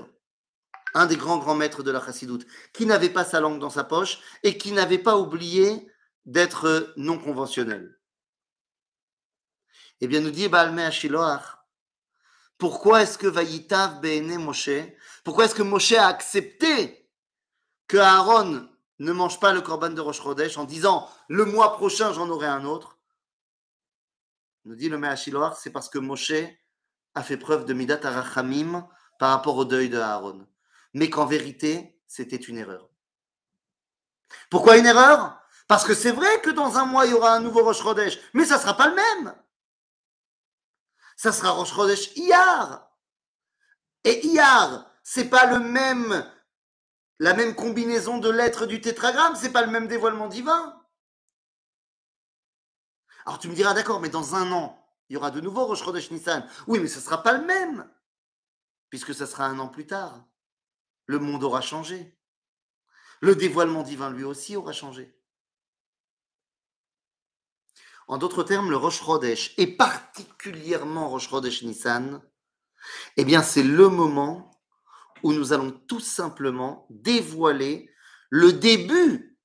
[0.94, 3.84] un des grands grands maîtres de la chassidoute, qui n'avait pas sa langue dans sa
[3.84, 5.88] poche et qui n'avait pas oublié
[6.26, 7.98] d'être non conventionnel.
[10.02, 10.90] Eh bien, nous dit Baal Mea
[12.58, 14.70] pourquoi est-ce que Vaïtav Be'ene Moshe,
[15.24, 17.10] pourquoi est-ce que Moshe a accepté
[17.88, 18.70] que Aaron
[19.00, 22.46] ne mange pas le korban de Rosh Chodesh en disant le mois prochain j'en aurai
[22.46, 23.00] un autre?
[24.66, 26.34] Nous dit le Mea Shiloach, c'est parce que Moshe
[27.16, 30.48] a fait preuve de Midat Arachamim par rapport au deuil de Aaron.
[30.94, 32.90] Mais qu'en vérité, c'était une erreur.
[34.50, 35.40] Pourquoi une erreur?
[35.68, 38.20] Parce que c'est vrai que dans un mois, il y aura un nouveau Rosh Chodesh,
[38.34, 39.36] mais ça ne sera pas le même.
[41.16, 42.92] Ça sera Rosh Chodesh Iyar.
[44.04, 46.30] Et Iyar, c'est pas le même,
[47.20, 50.81] la même combinaison de lettres du tétragramme, c'est pas le même dévoilement divin.
[53.26, 54.78] Alors tu me diras, d'accord, mais dans un an,
[55.10, 56.48] il y aura de nouveau Rosh Chodesh Nissan.
[56.68, 57.90] Oui, mais ce ne sera pas le même,
[58.90, 60.26] puisque ce sera un an plus tard.
[61.06, 62.18] Le monde aura changé.
[63.20, 65.16] Le dévoilement divin, lui aussi, aura changé.
[68.08, 72.22] En d'autres termes, le Rosh Chodesh, et particulièrement Rosh Chodesh Nissan,
[73.18, 74.52] eh bien, c'est le moment
[75.24, 77.94] où nous allons tout simplement dévoiler
[78.30, 79.38] le début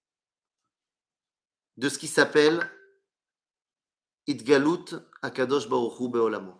[1.77, 2.71] de ce qui s'appelle
[4.27, 4.85] Idgalut
[5.23, 6.59] Akadosh Baruch Hu Beolamo.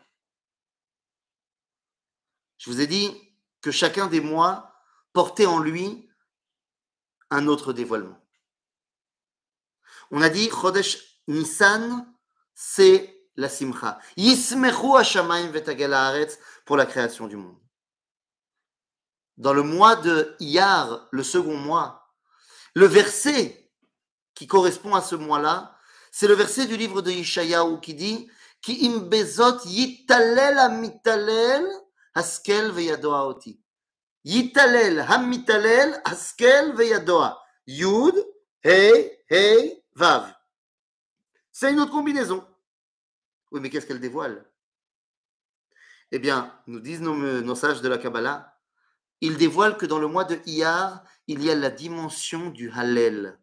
[2.59, 3.15] Je vous ai dit
[3.61, 4.73] que chacun des mois
[5.13, 6.09] portait en lui
[7.31, 8.21] un autre dévoilement.
[10.11, 12.07] On a dit Chodesh Nissan,
[12.55, 13.99] c'est la simcha.
[14.17, 15.53] Yismechu Hashamayim
[15.93, 17.59] Haaretz pour la création du monde.
[19.37, 22.15] Dans le mois de Iyar, le second mois,
[22.75, 23.71] le verset
[24.35, 25.76] qui correspond à ce mois-là,
[26.19, 28.27] c'est le verset du livre de Yeshayahu qui dit
[28.67, 30.59] yitalel
[33.05, 33.61] oti.
[34.25, 37.39] Yitalel hamitalel haskel veyadoa.
[37.67, 38.15] Yud,
[38.63, 40.33] Hey, Hey, Vav.
[41.53, 42.49] C'est une autre combinaison.
[43.51, 44.51] Oui, mais qu'est-ce qu'elle dévoile?
[46.13, 48.59] Eh bien, nous disent nos, sages de la Kabbalah,
[49.21, 53.39] ils dévoilent que dans le mois de Iyar, il y a la dimension du Hallel.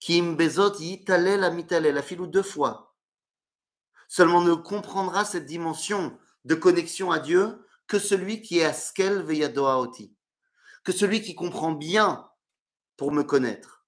[0.00, 2.96] Kim bezot yitalel amitalel, affilou deux fois.
[4.08, 9.78] Seulement ne comprendra cette dimension de connexion à Dieu que celui qui est askel veyadoa
[9.80, 10.14] oti.
[10.84, 12.30] Que celui qui comprend bien
[12.96, 13.84] pour me connaître.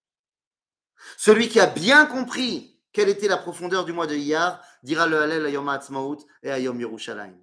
[1.17, 5.21] Celui qui a bien compris quelle était la profondeur du mois de Iyar dira le
[5.21, 7.39] Hallel à Yom Ha'atzmaut et à Yom Yerushalayim.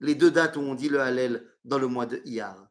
[0.00, 2.68] les deux dates où on dit le Hallel dans le mois de Iyar.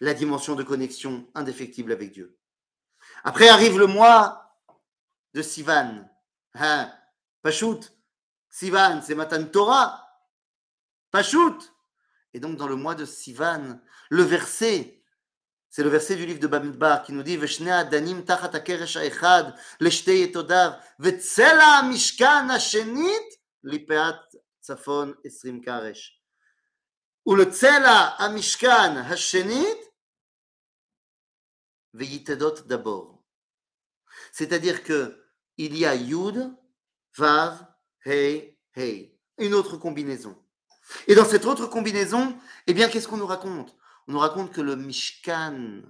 [0.00, 2.37] La dimension de connexion indéfectible avec Dieu.
[3.23, 4.57] Après arrive le mois
[5.33, 6.09] de Sivan.
[6.55, 6.93] Hein,
[7.41, 7.79] Pachout,
[8.49, 10.07] Sivan, c'est Matan Torah.
[11.11, 11.59] Pachout.
[12.33, 15.03] Et donc dans le mois de Sivan, le verset
[15.75, 19.43] c'est le verset du livre de Bamidbar qui nous dit ושני הדנים תחת הקרש האחד
[19.81, 23.23] לשתי יתודיו וצלע המשכן השנית
[23.63, 24.15] לפאת
[24.59, 26.21] צפון עשרים קרש.
[27.27, 29.77] ולצלע המשכן השנית
[31.94, 33.22] Veitedot d'abord.
[34.32, 35.24] C'est-à-dire que
[35.56, 36.54] il y a Yud,
[37.16, 37.66] Vav,
[38.04, 39.18] Hey, Hey.
[39.38, 40.36] Une autre combinaison.
[41.06, 43.76] Et dans cette autre combinaison, eh bien, qu'est-ce qu'on nous raconte?
[44.06, 45.82] On nous raconte que le Mishkan,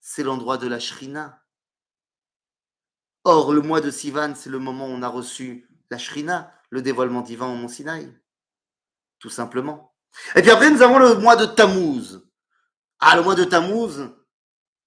[0.00, 1.42] c'est l'endroit de la Shrina.
[3.24, 6.82] Or, le mois de Sivan, c'est le moment où on a reçu la Shrina, le
[6.82, 8.12] dévoilement divin au Mont Sinaï.
[9.18, 9.94] Tout simplement.
[10.34, 12.22] Eh Et puis après, nous avons le mois de Tammuz.
[12.98, 14.10] Ah, le mois de Tammuz,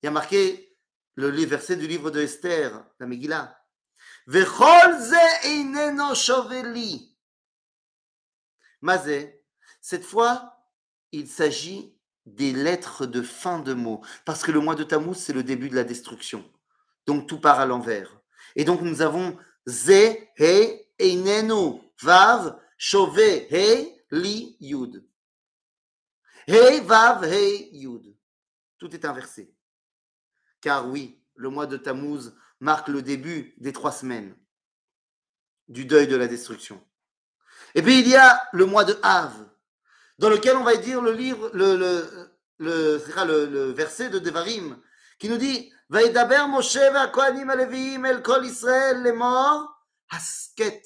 [0.01, 0.77] il y a marqué
[1.15, 3.55] le verset du livre de Esther, la Megillah.
[8.81, 9.43] Mazé,
[9.81, 10.65] cette fois,
[11.11, 14.01] il s'agit des lettres de fin de mots.
[14.23, 16.49] Parce que le mois de Tammuz, c'est le début de la destruction.
[17.05, 18.21] Donc tout part à l'envers.
[18.55, 25.03] Et donc nous avons Ze, He, Einenu, Vav, Shove, He, Li, Yud.
[26.47, 28.15] He, Vav, He, Yud.
[28.77, 29.53] Tout est inversé
[30.60, 34.36] Car oui, le mois de Tammuz marque le début des trois semaines
[35.68, 36.82] du deuil de la destruction.
[37.74, 39.32] Et puis il y a le mois de Av,
[40.18, 42.08] dans lequel on va dire le livre, le, le,
[42.58, 44.80] le, le, le verset de Devarim,
[45.18, 49.64] qui nous dit וידבר משה והכהנים הלוויים אל כל ישראל לאמור,
[50.12, 50.80] הסכת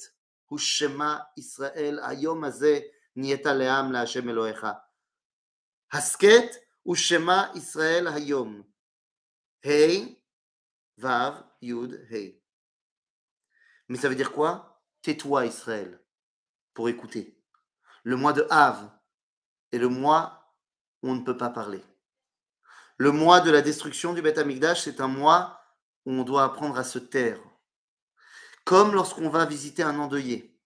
[0.47, 2.81] הוא שמע ישראל, היום הזה
[3.17, 4.67] נהיית לעם להשם אלוהיך.
[5.93, 6.51] הסכת
[6.83, 8.63] הוא שמע ישראל היום.
[9.66, 10.22] Hey,
[10.98, 12.44] Vav, Yud, Hey.
[13.88, 14.84] Mais ça veut dire quoi?
[15.02, 16.04] Tais-toi, Israël,
[16.74, 17.42] pour écouter.
[18.04, 18.92] Le mois de Av
[19.72, 20.54] est le mois
[21.02, 21.82] où on ne peut pas parler.
[22.98, 25.62] Le mois de la destruction du Beth Amikdash, c'est un mois
[26.06, 27.40] où on doit apprendre à se taire.
[28.66, 30.60] Comme lorsqu'on va visiter un endeuillé,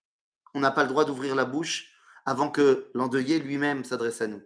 [0.54, 4.42] on n'a pas le droit d'ouvrir la bouche avant que l'endeuillé lui-même s'adresse à nous.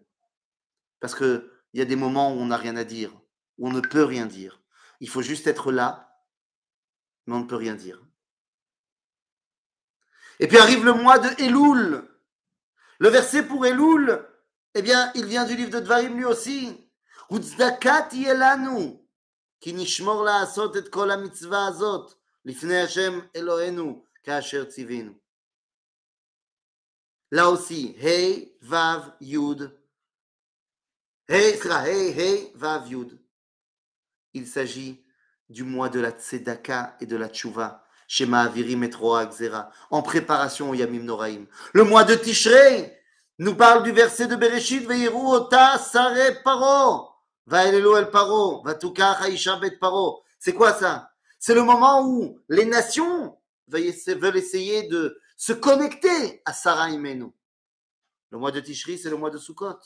[1.00, 3.12] Parce qu'il y a des moments où on n'a rien à dire
[3.62, 4.60] on ne peut rien dire.
[5.00, 6.20] Il faut juste être là,
[7.26, 8.04] mais on ne peut rien dire.
[10.40, 12.08] Et puis arrive le mois de Elul.
[12.98, 14.28] Le verset pour Elul,
[14.74, 16.76] eh bien, il vient du livre de Dvarim lui aussi.
[17.30, 18.98] Utsdakat yelanu
[19.60, 22.10] ki nishmor la'asot et kol ha'mitzvah azot
[22.44, 25.14] lifnei Hashem Eloheinu ka'asher tzivinu.
[27.30, 29.70] Là aussi, hey, vav, yud.
[31.28, 33.21] Hey, sera hey, hey, vav, yud.
[34.34, 35.04] Il s'agit
[35.48, 39.28] du mois de la Tzedaka et de la Tchouva, Shema Avirim et Roa
[39.90, 41.44] en préparation au Yamim Noraim.
[41.72, 42.98] Le mois de Tishrei,
[43.38, 47.08] nous parle du verset de Bereshit, Veiru ota sare paro,
[47.46, 50.22] vaelelu el paro, vatukach haisha paro.
[50.38, 51.10] C'est quoi ça?
[51.38, 57.32] C'est le moment où les nations veulent essayer de se connecter à Sarah Imenu.
[58.30, 59.80] Le mois de Tishri, c'est le mois de Sukkot,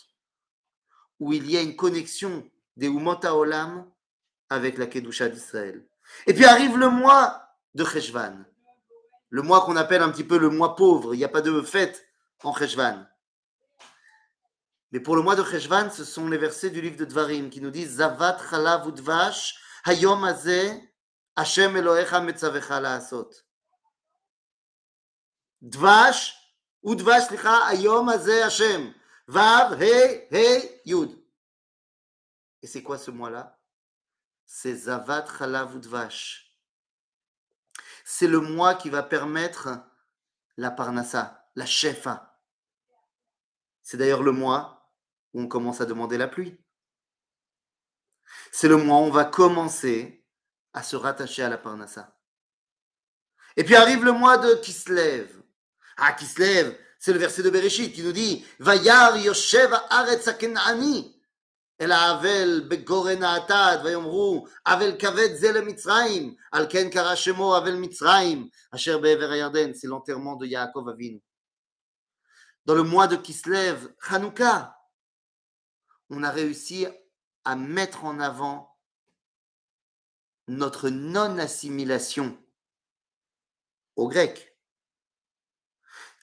[1.18, 3.90] où il y a une connexion des Umota Olam
[4.50, 5.86] avec la Kedusha d'Israël.
[6.26, 7.42] Et puis arrive le mois
[7.74, 8.44] de Cheshvan,
[9.30, 11.14] le mois qu'on appelle un petit peu le mois pauvre.
[11.14, 12.06] Il n'y a pas de fête
[12.42, 13.06] en Cheshvan.
[14.92, 17.60] Mais pour le mois de Cheshvan, ce sont les versets du livre de Dvarim qui
[17.60, 20.80] nous disent Zavat chalav udvash hayom azeh
[21.34, 23.30] Hashem Elohecha metzavecha la'asot.
[25.60, 26.34] Dvash
[26.84, 28.94] udvash licha hayom azeh Hashem.
[29.28, 31.10] Vav, He, He, Yud.
[32.62, 33.55] Et c'est quoi ce mois-là?
[34.46, 34.76] C'est.
[38.04, 39.68] C'est le mois qui va permettre
[40.56, 42.40] la parnassa, la shefa.
[43.82, 44.76] C'est d'ailleurs le mois
[45.38, 46.56] on commence à demander la pluie.
[48.50, 50.24] C'est le mois où on va commencer
[50.72, 52.16] à se rattacher à la Parnassa.
[53.56, 55.28] Et puis arrive le mois de Kislev.
[55.96, 59.16] Ah, Kislev, c'est le verset de Bereshit qui nous dit Vayar.
[61.81, 68.49] אל האבל בגורן האטד ויאמרו אבל כבד זה למצרים על כן קרא שמו אבל מצרים
[68.75, 71.21] אשר בעבר הירדן c'est l'enterrement de Yaakov Avinu
[72.65, 74.75] dans le mois de Kislev Hanouka
[76.11, 76.85] on a réussi
[77.45, 78.77] à mettre en avant
[80.47, 82.37] notre non-assimilation
[83.95, 84.57] au grec.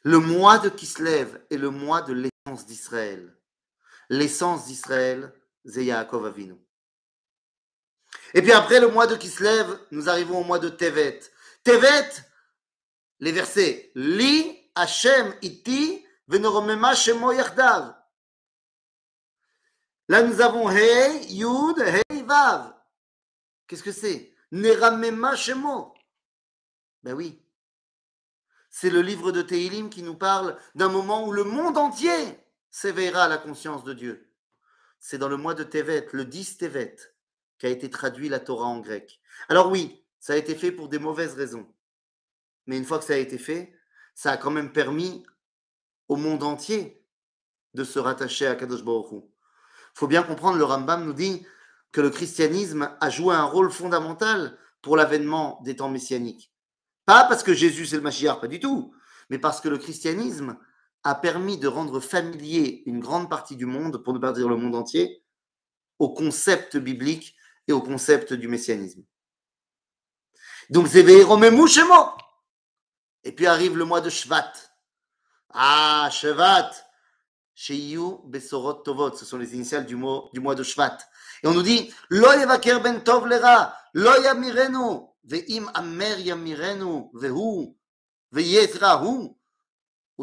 [0.03, 3.37] Le mois de Kislev est le mois de l'essence d'Israël.
[4.11, 5.33] L'essence d'Israël,
[8.34, 11.20] et puis après le mois de Kislev, nous arrivons au mois de Tevet.
[11.64, 12.09] Tevet,
[13.20, 16.05] les versets Li Hashem iti.
[16.28, 16.39] Là
[20.24, 22.74] nous avons Hey, Yud, Hey, Vav.
[23.68, 24.34] Qu'est-ce que c'est?
[24.51, 25.93] Neramema shemo.
[27.03, 27.39] Ben oui.
[28.70, 32.39] C'est le livre de Tehilim qui nous parle d'un moment où le monde entier
[32.72, 34.33] s'éveillera à la conscience de Dieu.
[35.06, 36.95] C'est dans le mois de Tevet, le 10 Tevet,
[37.60, 39.20] qu'a été traduit la Torah en grec.
[39.49, 41.68] Alors oui, ça a été fait pour des mauvaises raisons.
[42.68, 43.78] Mais une fois que ça a été fait,
[44.16, 45.26] ça a quand même permis
[46.08, 47.06] au monde entier
[47.74, 49.22] de se rattacher à Kadosh Baruch Il
[49.93, 51.45] faut bien comprendre, le Rambam nous dit
[51.91, 56.54] que le christianisme a joué un rôle fondamental pour l'avènement des temps messianiques.
[57.06, 58.95] Pas parce que Jésus c'est le Mashiach, pas du tout,
[59.30, 60.58] mais parce que le christianisme
[61.04, 64.56] a permis de rendre familier une grande partie du monde, pour ne pas dire le
[64.56, 65.24] monde entier,
[65.99, 67.36] au concept biblique
[67.68, 69.04] et au concept du messianisme.
[70.70, 70.88] Donc,
[71.88, 72.18] moi.
[73.26, 74.54] Et puis arrive le mois de Shvat.
[75.49, 76.72] Ah, Shvat.
[77.54, 79.16] Sheyu Besorot Tovot.
[79.16, 79.95] Ce sont les initiales du,
[80.34, 80.97] du mois de Shvat.
[81.43, 83.76] Et on nous dit, Lo yevaker ben tov lera,
[85.24, 87.76] ve'im amer yamirenu, vehu,
[88.32, 89.36] ve'yetrahu,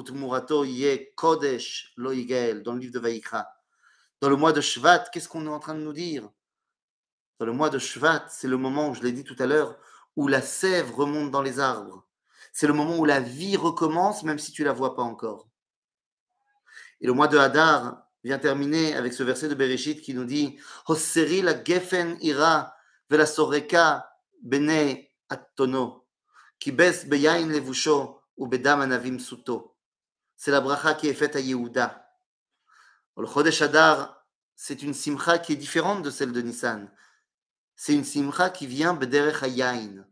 [0.01, 3.47] utmurato ye kodesh dans le livre de Vaïkra.
[4.21, 6.29] Dans le mois de Shvat, qu'est-ce qu'on est en train de nous dire?
[7.39, 9.79] Dans le mois de Shvat, c'est le moment, je l'ai dit tout à l'heure,
[10.17, 12.07] où la sève remonte dans les arbres.
[12.53, 15.49] C'est le moment où la vie recommence, même si tu la vois pas encore.
[17.01, 20.59] Et le mois de Hadar vient terminer avec ce verset de Bereshit qui nous dit
[20.87, 22.75] Hosseri la gefen ira
[23.09, 24.07] vela soreka
[24.43, 26.05] bene attono
[26.59, 29.70] kibes beyain levusho ou bedam anavim suto.
[30.43, 32.11] C'est la bracha qui est faite à Yehuda.
[33.19, 34.25] Le Chodesh Hadar,
[34.57, 36.91] c'est une simcha qui est différente de celle de Nissan.
[37.77, 40.07] C'est une simcha qui vient bederech hayain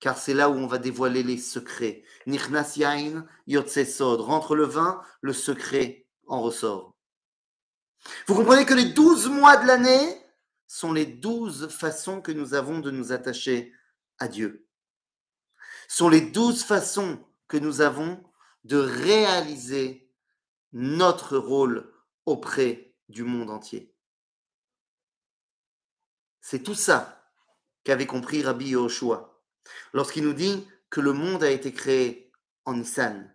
[0.00, 2.02] car c'est là où on va dévoiler les secrets.
[2.26, 4.20] Nichnas yain, yotse sod.
[4.20, 6.96] Rentre le vin, le secret en ressort.
[8.26, 10.20] Vous comprenez que les douze mois de l'année
[10.66, 13.72] sont les douze façons que nous avons de nous attacher
[14.18, 14.66] à Dieu.
[15.86, 18.24] Sont les douze façons que nous avons
[18.64, 20.10] de réaliser
[20.72, 21.92] notre rôle
[22.26, 23.94] auprès du monde entier.
[26.40, 27.30] C'est tout ça
[27.84, 29.42] qu'avait compris Rabbi Yoshua
[29.92, 32.32] lorsqu'il nous dit que le monde a été créé
[32.64, 33.32] en Nissan.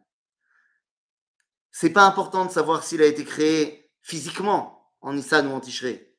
[1.71, 6.17] C'est pas important de savoir s'il a été créé physiquement en Nissan ou en Tishré.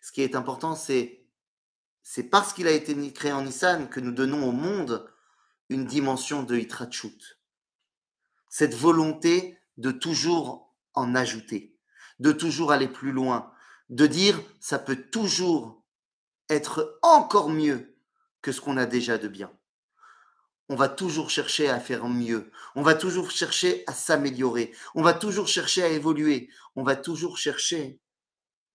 [0.00, 1.24] Ce qui est important, c'est
[2.02, 5.10] c'est parce qu'il a été créé en Nissan que nous donnons au monde
[5.70, 7.33] une dimension de Hitrachut.
[8.56, 11.76] Cette volonté de toujours en ajouter,
[12.20, 13.52] de toujours aller plus loin,
[13.88, 15.82] de dire ça peut toujours
[16.48, 17.98] être encore mieux
[18.42, 19.52] que ce qu'on a déjà de bien.
[20.68, 22.52] On va toujours chercher à faire mieux.
[22.76, 24.72] On va toujours chercher à s'améliorer.
[24.94, 26.48] On va toujours chercher à évoluer.
[26.76, 28.00] On va toujours chercher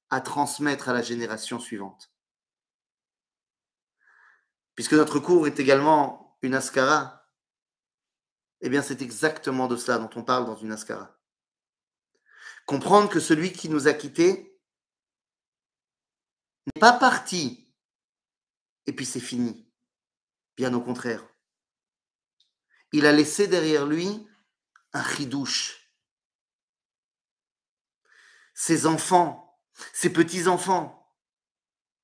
[0.10, 2.12] à transmettre à la génération suivante.
[4.76, 7.19] Puisque notre cours est également une ascara,
[8.62, 11.18] eh bien c'est exactement de cela dont on parle dans une ascara.
[12.66, 14.60] Comprendre que celui qui nous a quittés
[16.66, 17.74] n'est pas parti
[18.86, 19.72] et puis c'est fini.
[20.58, 21.24] Bien au contraire.
[22.92, 24.28] Il a laissé derrière lui
[24.94, 25.94] un ridouche.
[28.54, 29.62] Ses enfants,
[29.94, 31.16] ses petits-enfants,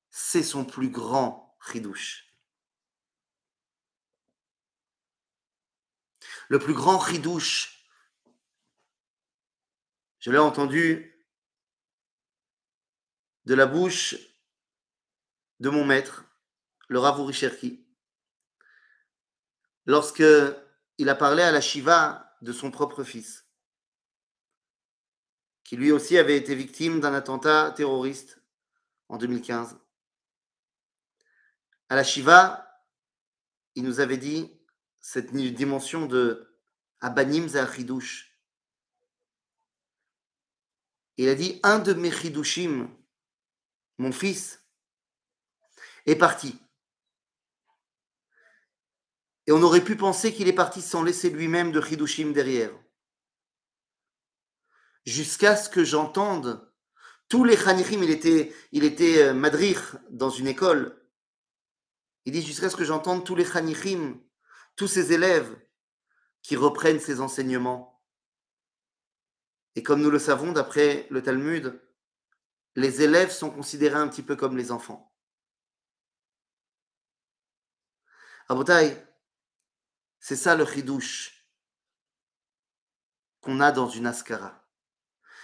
[0.10, 2.35] c'est son plus grand ridouche.
[6.50, 7.88] Le plus grand ridouche,
[10.20, 11.16] je l'ai entendu
[13.46, 14.16] de la bouche
[15.60, 16.26] de mon maître,
[16.88, 17.88] le Ravouri Cherki,
[19.86, 20.24] lorsque
[20.98, 23.46] il a parlé à la Shiva de son propre fils,
[25.64, 28.39] qui lui aussi avait été victime d'un attentat terroriste
[29.10, 29.78] en 2015.
[31.89, 32.84] À la Shiva,
[33.76, 34.55] il nous avait dit
[35.06, 36.58] cette dimension de
[36.99, 38.36] Abanim Zahidouche.
[41.18, 42.89] Il a dit un de mes chidushim,
[43.99, 44.66] mon fils,
[46.08, 46.58] est parti.
[49.45, 52.74] Et on aurait pu penser qu'il est parti sans laisser lui-même de Hidushim derrière.
[55.06, 56.74] Jusqu'à ce que j'entende
[57.30, 59.78] tous les Chanichim, il était, il était euh, madrich
[60.10, 60.99] dans une école.
[62.26, 64.25] Il dit jusqu'à ce que j'entende tous les Chanichim,
[64.76, 65.56] tous ses élèves,
[66.42, 68.04] qui reprennent ces enseignements.
[69.76, 71.82] Et comme nous le savons d'après le Talmud,
[72.76, 75.12] les élèves sont considérés un petit peu comme les enfants.
[78.48, 78.96] Abotai,
[80.20, 81.48] c'est ça le chidouche
[83.42, 84.68] qu'on a dans une askara.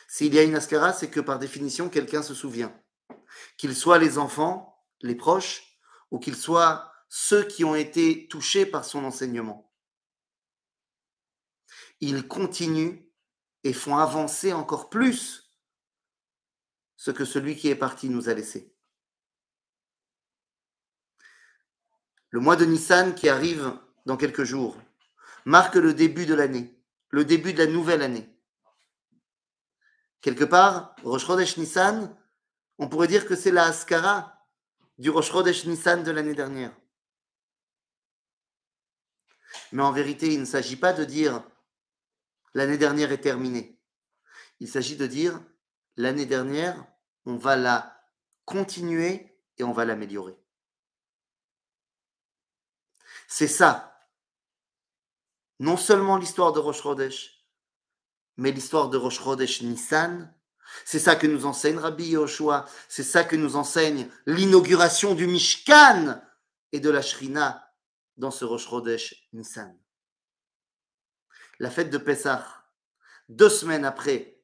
[0.07, 2.79] S'il y a une askara, c'est que par définition, quelqu'un se souvient.
[3.57, 5.79] Qu'ils soient les enfants, les proches,
[6.11, 9.69] ou qu'ils soient ceux qui ont été touchés par son enseignement.
[11.99, 13.01] Ils continuent
[13.65, 15.51] et font avancer encore plus
[16.95, 18.73] ce que celui qui est parti nous a laissé.
[22.29, 24.77] Le mois de Nissan qui arrive dans quelques jours
[25.43, 28.33] marque le début de l'année, le début de la nouvelle année.
[30.21, 32.17] Quelque part, Rosh Chodesh Nissan,
[32.77, 34.47] on pourrait dire que c'est la Askara
[34.97, 36.71] du Rosh Chodesh Nissan de l'année dernière.
[39.71, 41.43] Mais en vérité, il ne s'agit pas de dire
[42.53, 43.79] l'année dernière est terminée.
[44.59, 45.41] Il s'agit de dire
[45.97, 46.85] l'année dernière,
[47.25, 48.01] on va la
[48.45, 50.37] continuer et on va l'améliorer.
[53.27, 53.99] C'est ça.
[55.59, 56.83] Non seulement l'histoire de Rosh
[58.37, 60.33] mais l'histoire de Rosh Chodesh Nissan.
[60.85, 62.65] C'est ça que nous enseigne Rabbi Yoshua.
[62.87, 66.21] C'est ça que nous enseigne l'inauguration du Mishkan
[66.71, 67.70] et de la Shrina
[68.21, 69.75] dans ce Rosh Chodesh Nissan.
[71.57, 72.45] La fête de Pessah,
[73.29, 74.39] deux semaines après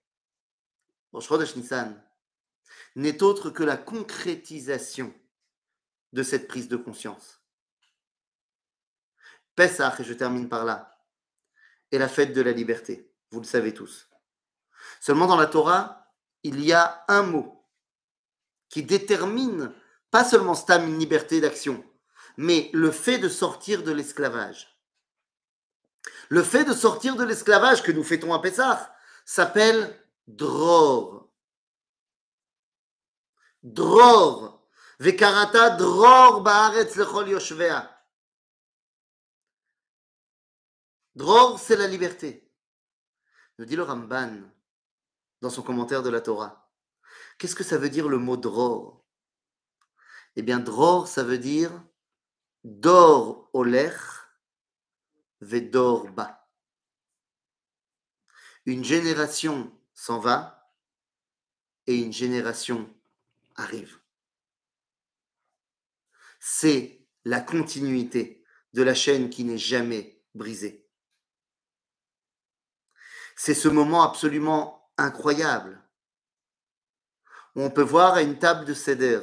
[1.14, 2.04] Rosh Chodesh Nissan,
[2.96, 5.14] n'est autre que la concrétisation
[6.12, 7.44] de cette prise de conscience.
[9.56, 11.00] Pessah, et je termine par là,
[11.92, 13.14] est la fête de la liberté.
[13.30, 14.10] Vous le savez tous.
[15.00, 16.12] Seulement dans la Torah,
[16.42, 17.64] il y a un mot
[18.70, 19.72] qui détermine
[20.10, 21.84] pas seulement stam, une liberté d'action,
[22.38, 24.80] mais le fait de sortir de l'esclavage.
[26.30, 31.30] Le fait de sortir de l'esclavage que nous fêtons à Pessah s'appelle dror.
[33.64, 34.66] Dror.
[35.00, 37.94] Vekarata dror ba'aretz lechol yoshvea.
[41.16, 42.52] Dror, c'est la liberté.
[43.58, 44.42] Nous dit le Ramban
[45.42, 46.72] dans son commentaire de la Torah.
[47.38, 49.04] Qu'est-ce que ça veut dire le mot dror?
[50.36, 51.72] Eh bien, dror, ça veut dire
[52.68, 54.28] dor olech
[55.40, 56.50] vedor ba.
[58.66, 60.74] Une génération s'en va
[61.86, 62.94] et une génération
[63.56, 64.00] arrive.
[66.42, 68.44] C'est la continuité
[68.74, 70.86] de la chaîne qui n'est jamais brisée.
[73.38, 75.82] C'est ce moment absolument incroyable
[77.56, 79.22] où on peut voir à une table de Seder,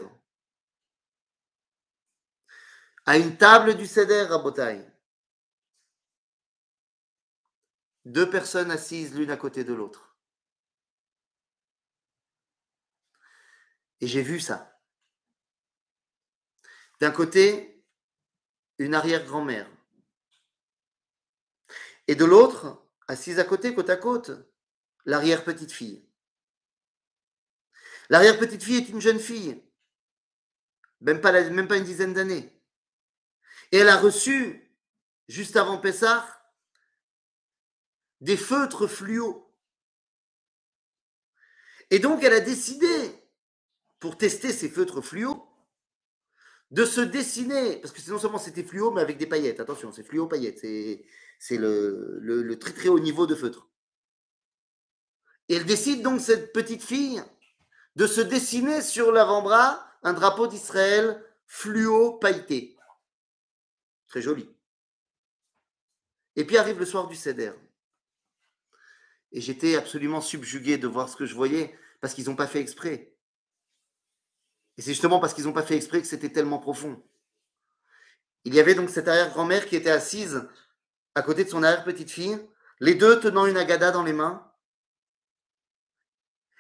[3.07, 4.90] à une table du Seder à Botaï,
[8.05, 10.16] deux personnes assises l'une à côté de l'autre.
[14.00, 14.80] Et j'ai vu ça.
[17.00, 17.84] D'un côté,
[18.78, 19.70] une arrière-grand-mère.
[22.07, 24.30] Et de l'autre, assise à côté, côte à côte,
[25.07, 26.07] l'arrière-petite-fille.
[28.11, 29.62] L'arrière-petite-fille est une jeune fille,
[31.00, 32.55] même pas, même pas une dizaine d'années.
[33.75, 34.70] Et elle a reçu,
[35.27, 36.25] juste avant Pessah,
[38.20, 39.53] des feutres fluo.
[41.91, 42.87] Et donc elle a décidé,
[43.99, 45.45] pour tester ces feutres fluo,
[46.70, 49.59] de se dessiner, parce que non seulement c'était fluo, mais avec des paillettes.
[49.59, 51.05] Attention, c'est fluo paillettes, c'est
[51.41, 53.68] c'est le, très très haut niveau de feutre.
[55.49, 57.25] Et elle décide donc, cette petite fille,
[57.97, 62.74] de se dessiner sur l'avant-bras un drapeau d'Israël fluo pailleté.
[64.23, 64.49] Joli.
[66.37, 67.53] Et puis arrive le soir du Seder.
[69.33, 72.61] Et j'étais absolument subjugué de voir ce que je voyais, parce qu'ils n'ont pas fait
[72.61, 73.17] exprès.
[74.77, 77.03] Et c'est justement parce qu'ils n'ont pas fait exprès que c'était tellement profond.
[78.45, 80.47] Il y avait donc cette arrière-grand-mère qui était assise
[81.15, 82.39] à côté de son arrière-petite-fille,
[82.81, 84.51] les deux tenant une agada dans les mains.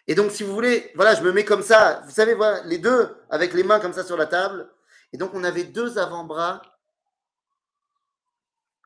[0.06, 2.78] Et donc, si vous voulez, voilà, je me mets comme ça, vous savez, voilà, les
[2.78, 4.70] deux avec les mains comme ça sur la table.
[5.12, 6.62] Et donc, on avait deux avant-bras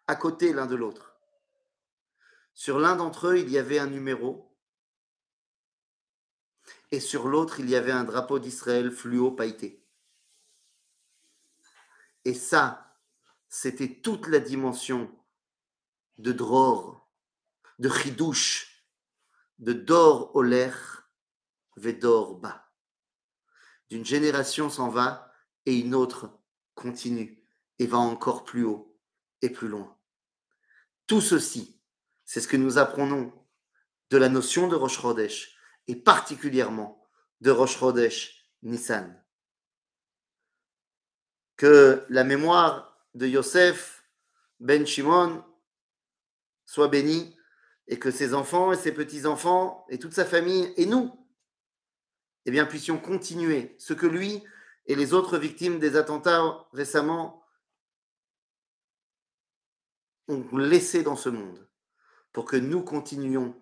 [0.08, 1.14] à côté l'un de l'autre.
[2.54, 4.56] Sur l'un d'entre eux, il y avait un numéro.
[6.90, 9.86] Et sur l'autre, il y avait un drapeau d'Israël fluo pailleté.
[12.24, 12.96] Et ça,
[13.48, 15.14] c'était toute la dimension
[16.16, 17.08] de dror,
[17.78, 18.86] de chidouche,
[19.58, 20.72] de dor oler,
[21.76, 22.72] vedor ba.
[23.90, 25.32] D'une génération s'en va
[25.66, 26.30] et une autre
[26.74, 27.46] continue
[27.78, 28.98] et va encore plus haut
[29.42, 29.97] et plus loin.
[31.08, 31.74] Tout ceci
[32.24, 33.32] c'est ce que nous apprenons
[34.10, 37.02] de la notion de Rosh et particulièrement
[37.40, 37.78] de Rosh
[38.62, 39.24] Nissan.
[41.56, 44.04] Que la mémoire de Yosef
[44.60, 45.42] ben Shimon
[46.66, 47.34] soit bénie
[47.86, 51.10] et que ses enfants et ses petits-enfants et toute sa famille et nous,
[52.44, 54.44] eh bien, puissions continuer ce que lui
[54.84, 57.42] et les autres victimes des attentats récemment
[60.28, 61.66] ont laissé dans ce monde,
[62.32, 63.54] pour que nous continuions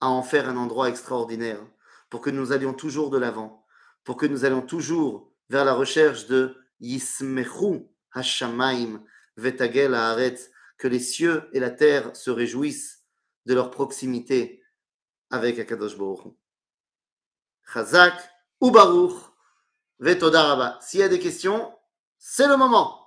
[0.00, 1.60] à en faire un endroit extraordinaire,
[2.08, 3.64] pour que nous allions toujours de l'avant,
[4.04, 9.02] pour que nous allions toujours vers la recherche de Yismechu Hashamaim
[9.36, 13.04] Vetagel Haaretz, que les cieux et la terre se réjouissent
[13.46, 14.62] de leur proximité
[15.30, 16.34] avec Akadosh Baruch
[17.72, 18.14] Chazak
[18.60, 19.16] ou Baruch
[19.98, 20.78] Vetodaraba.
[20.80, 21.72] S'il y a des questions,
[22.18, 22.99] c'est le moment.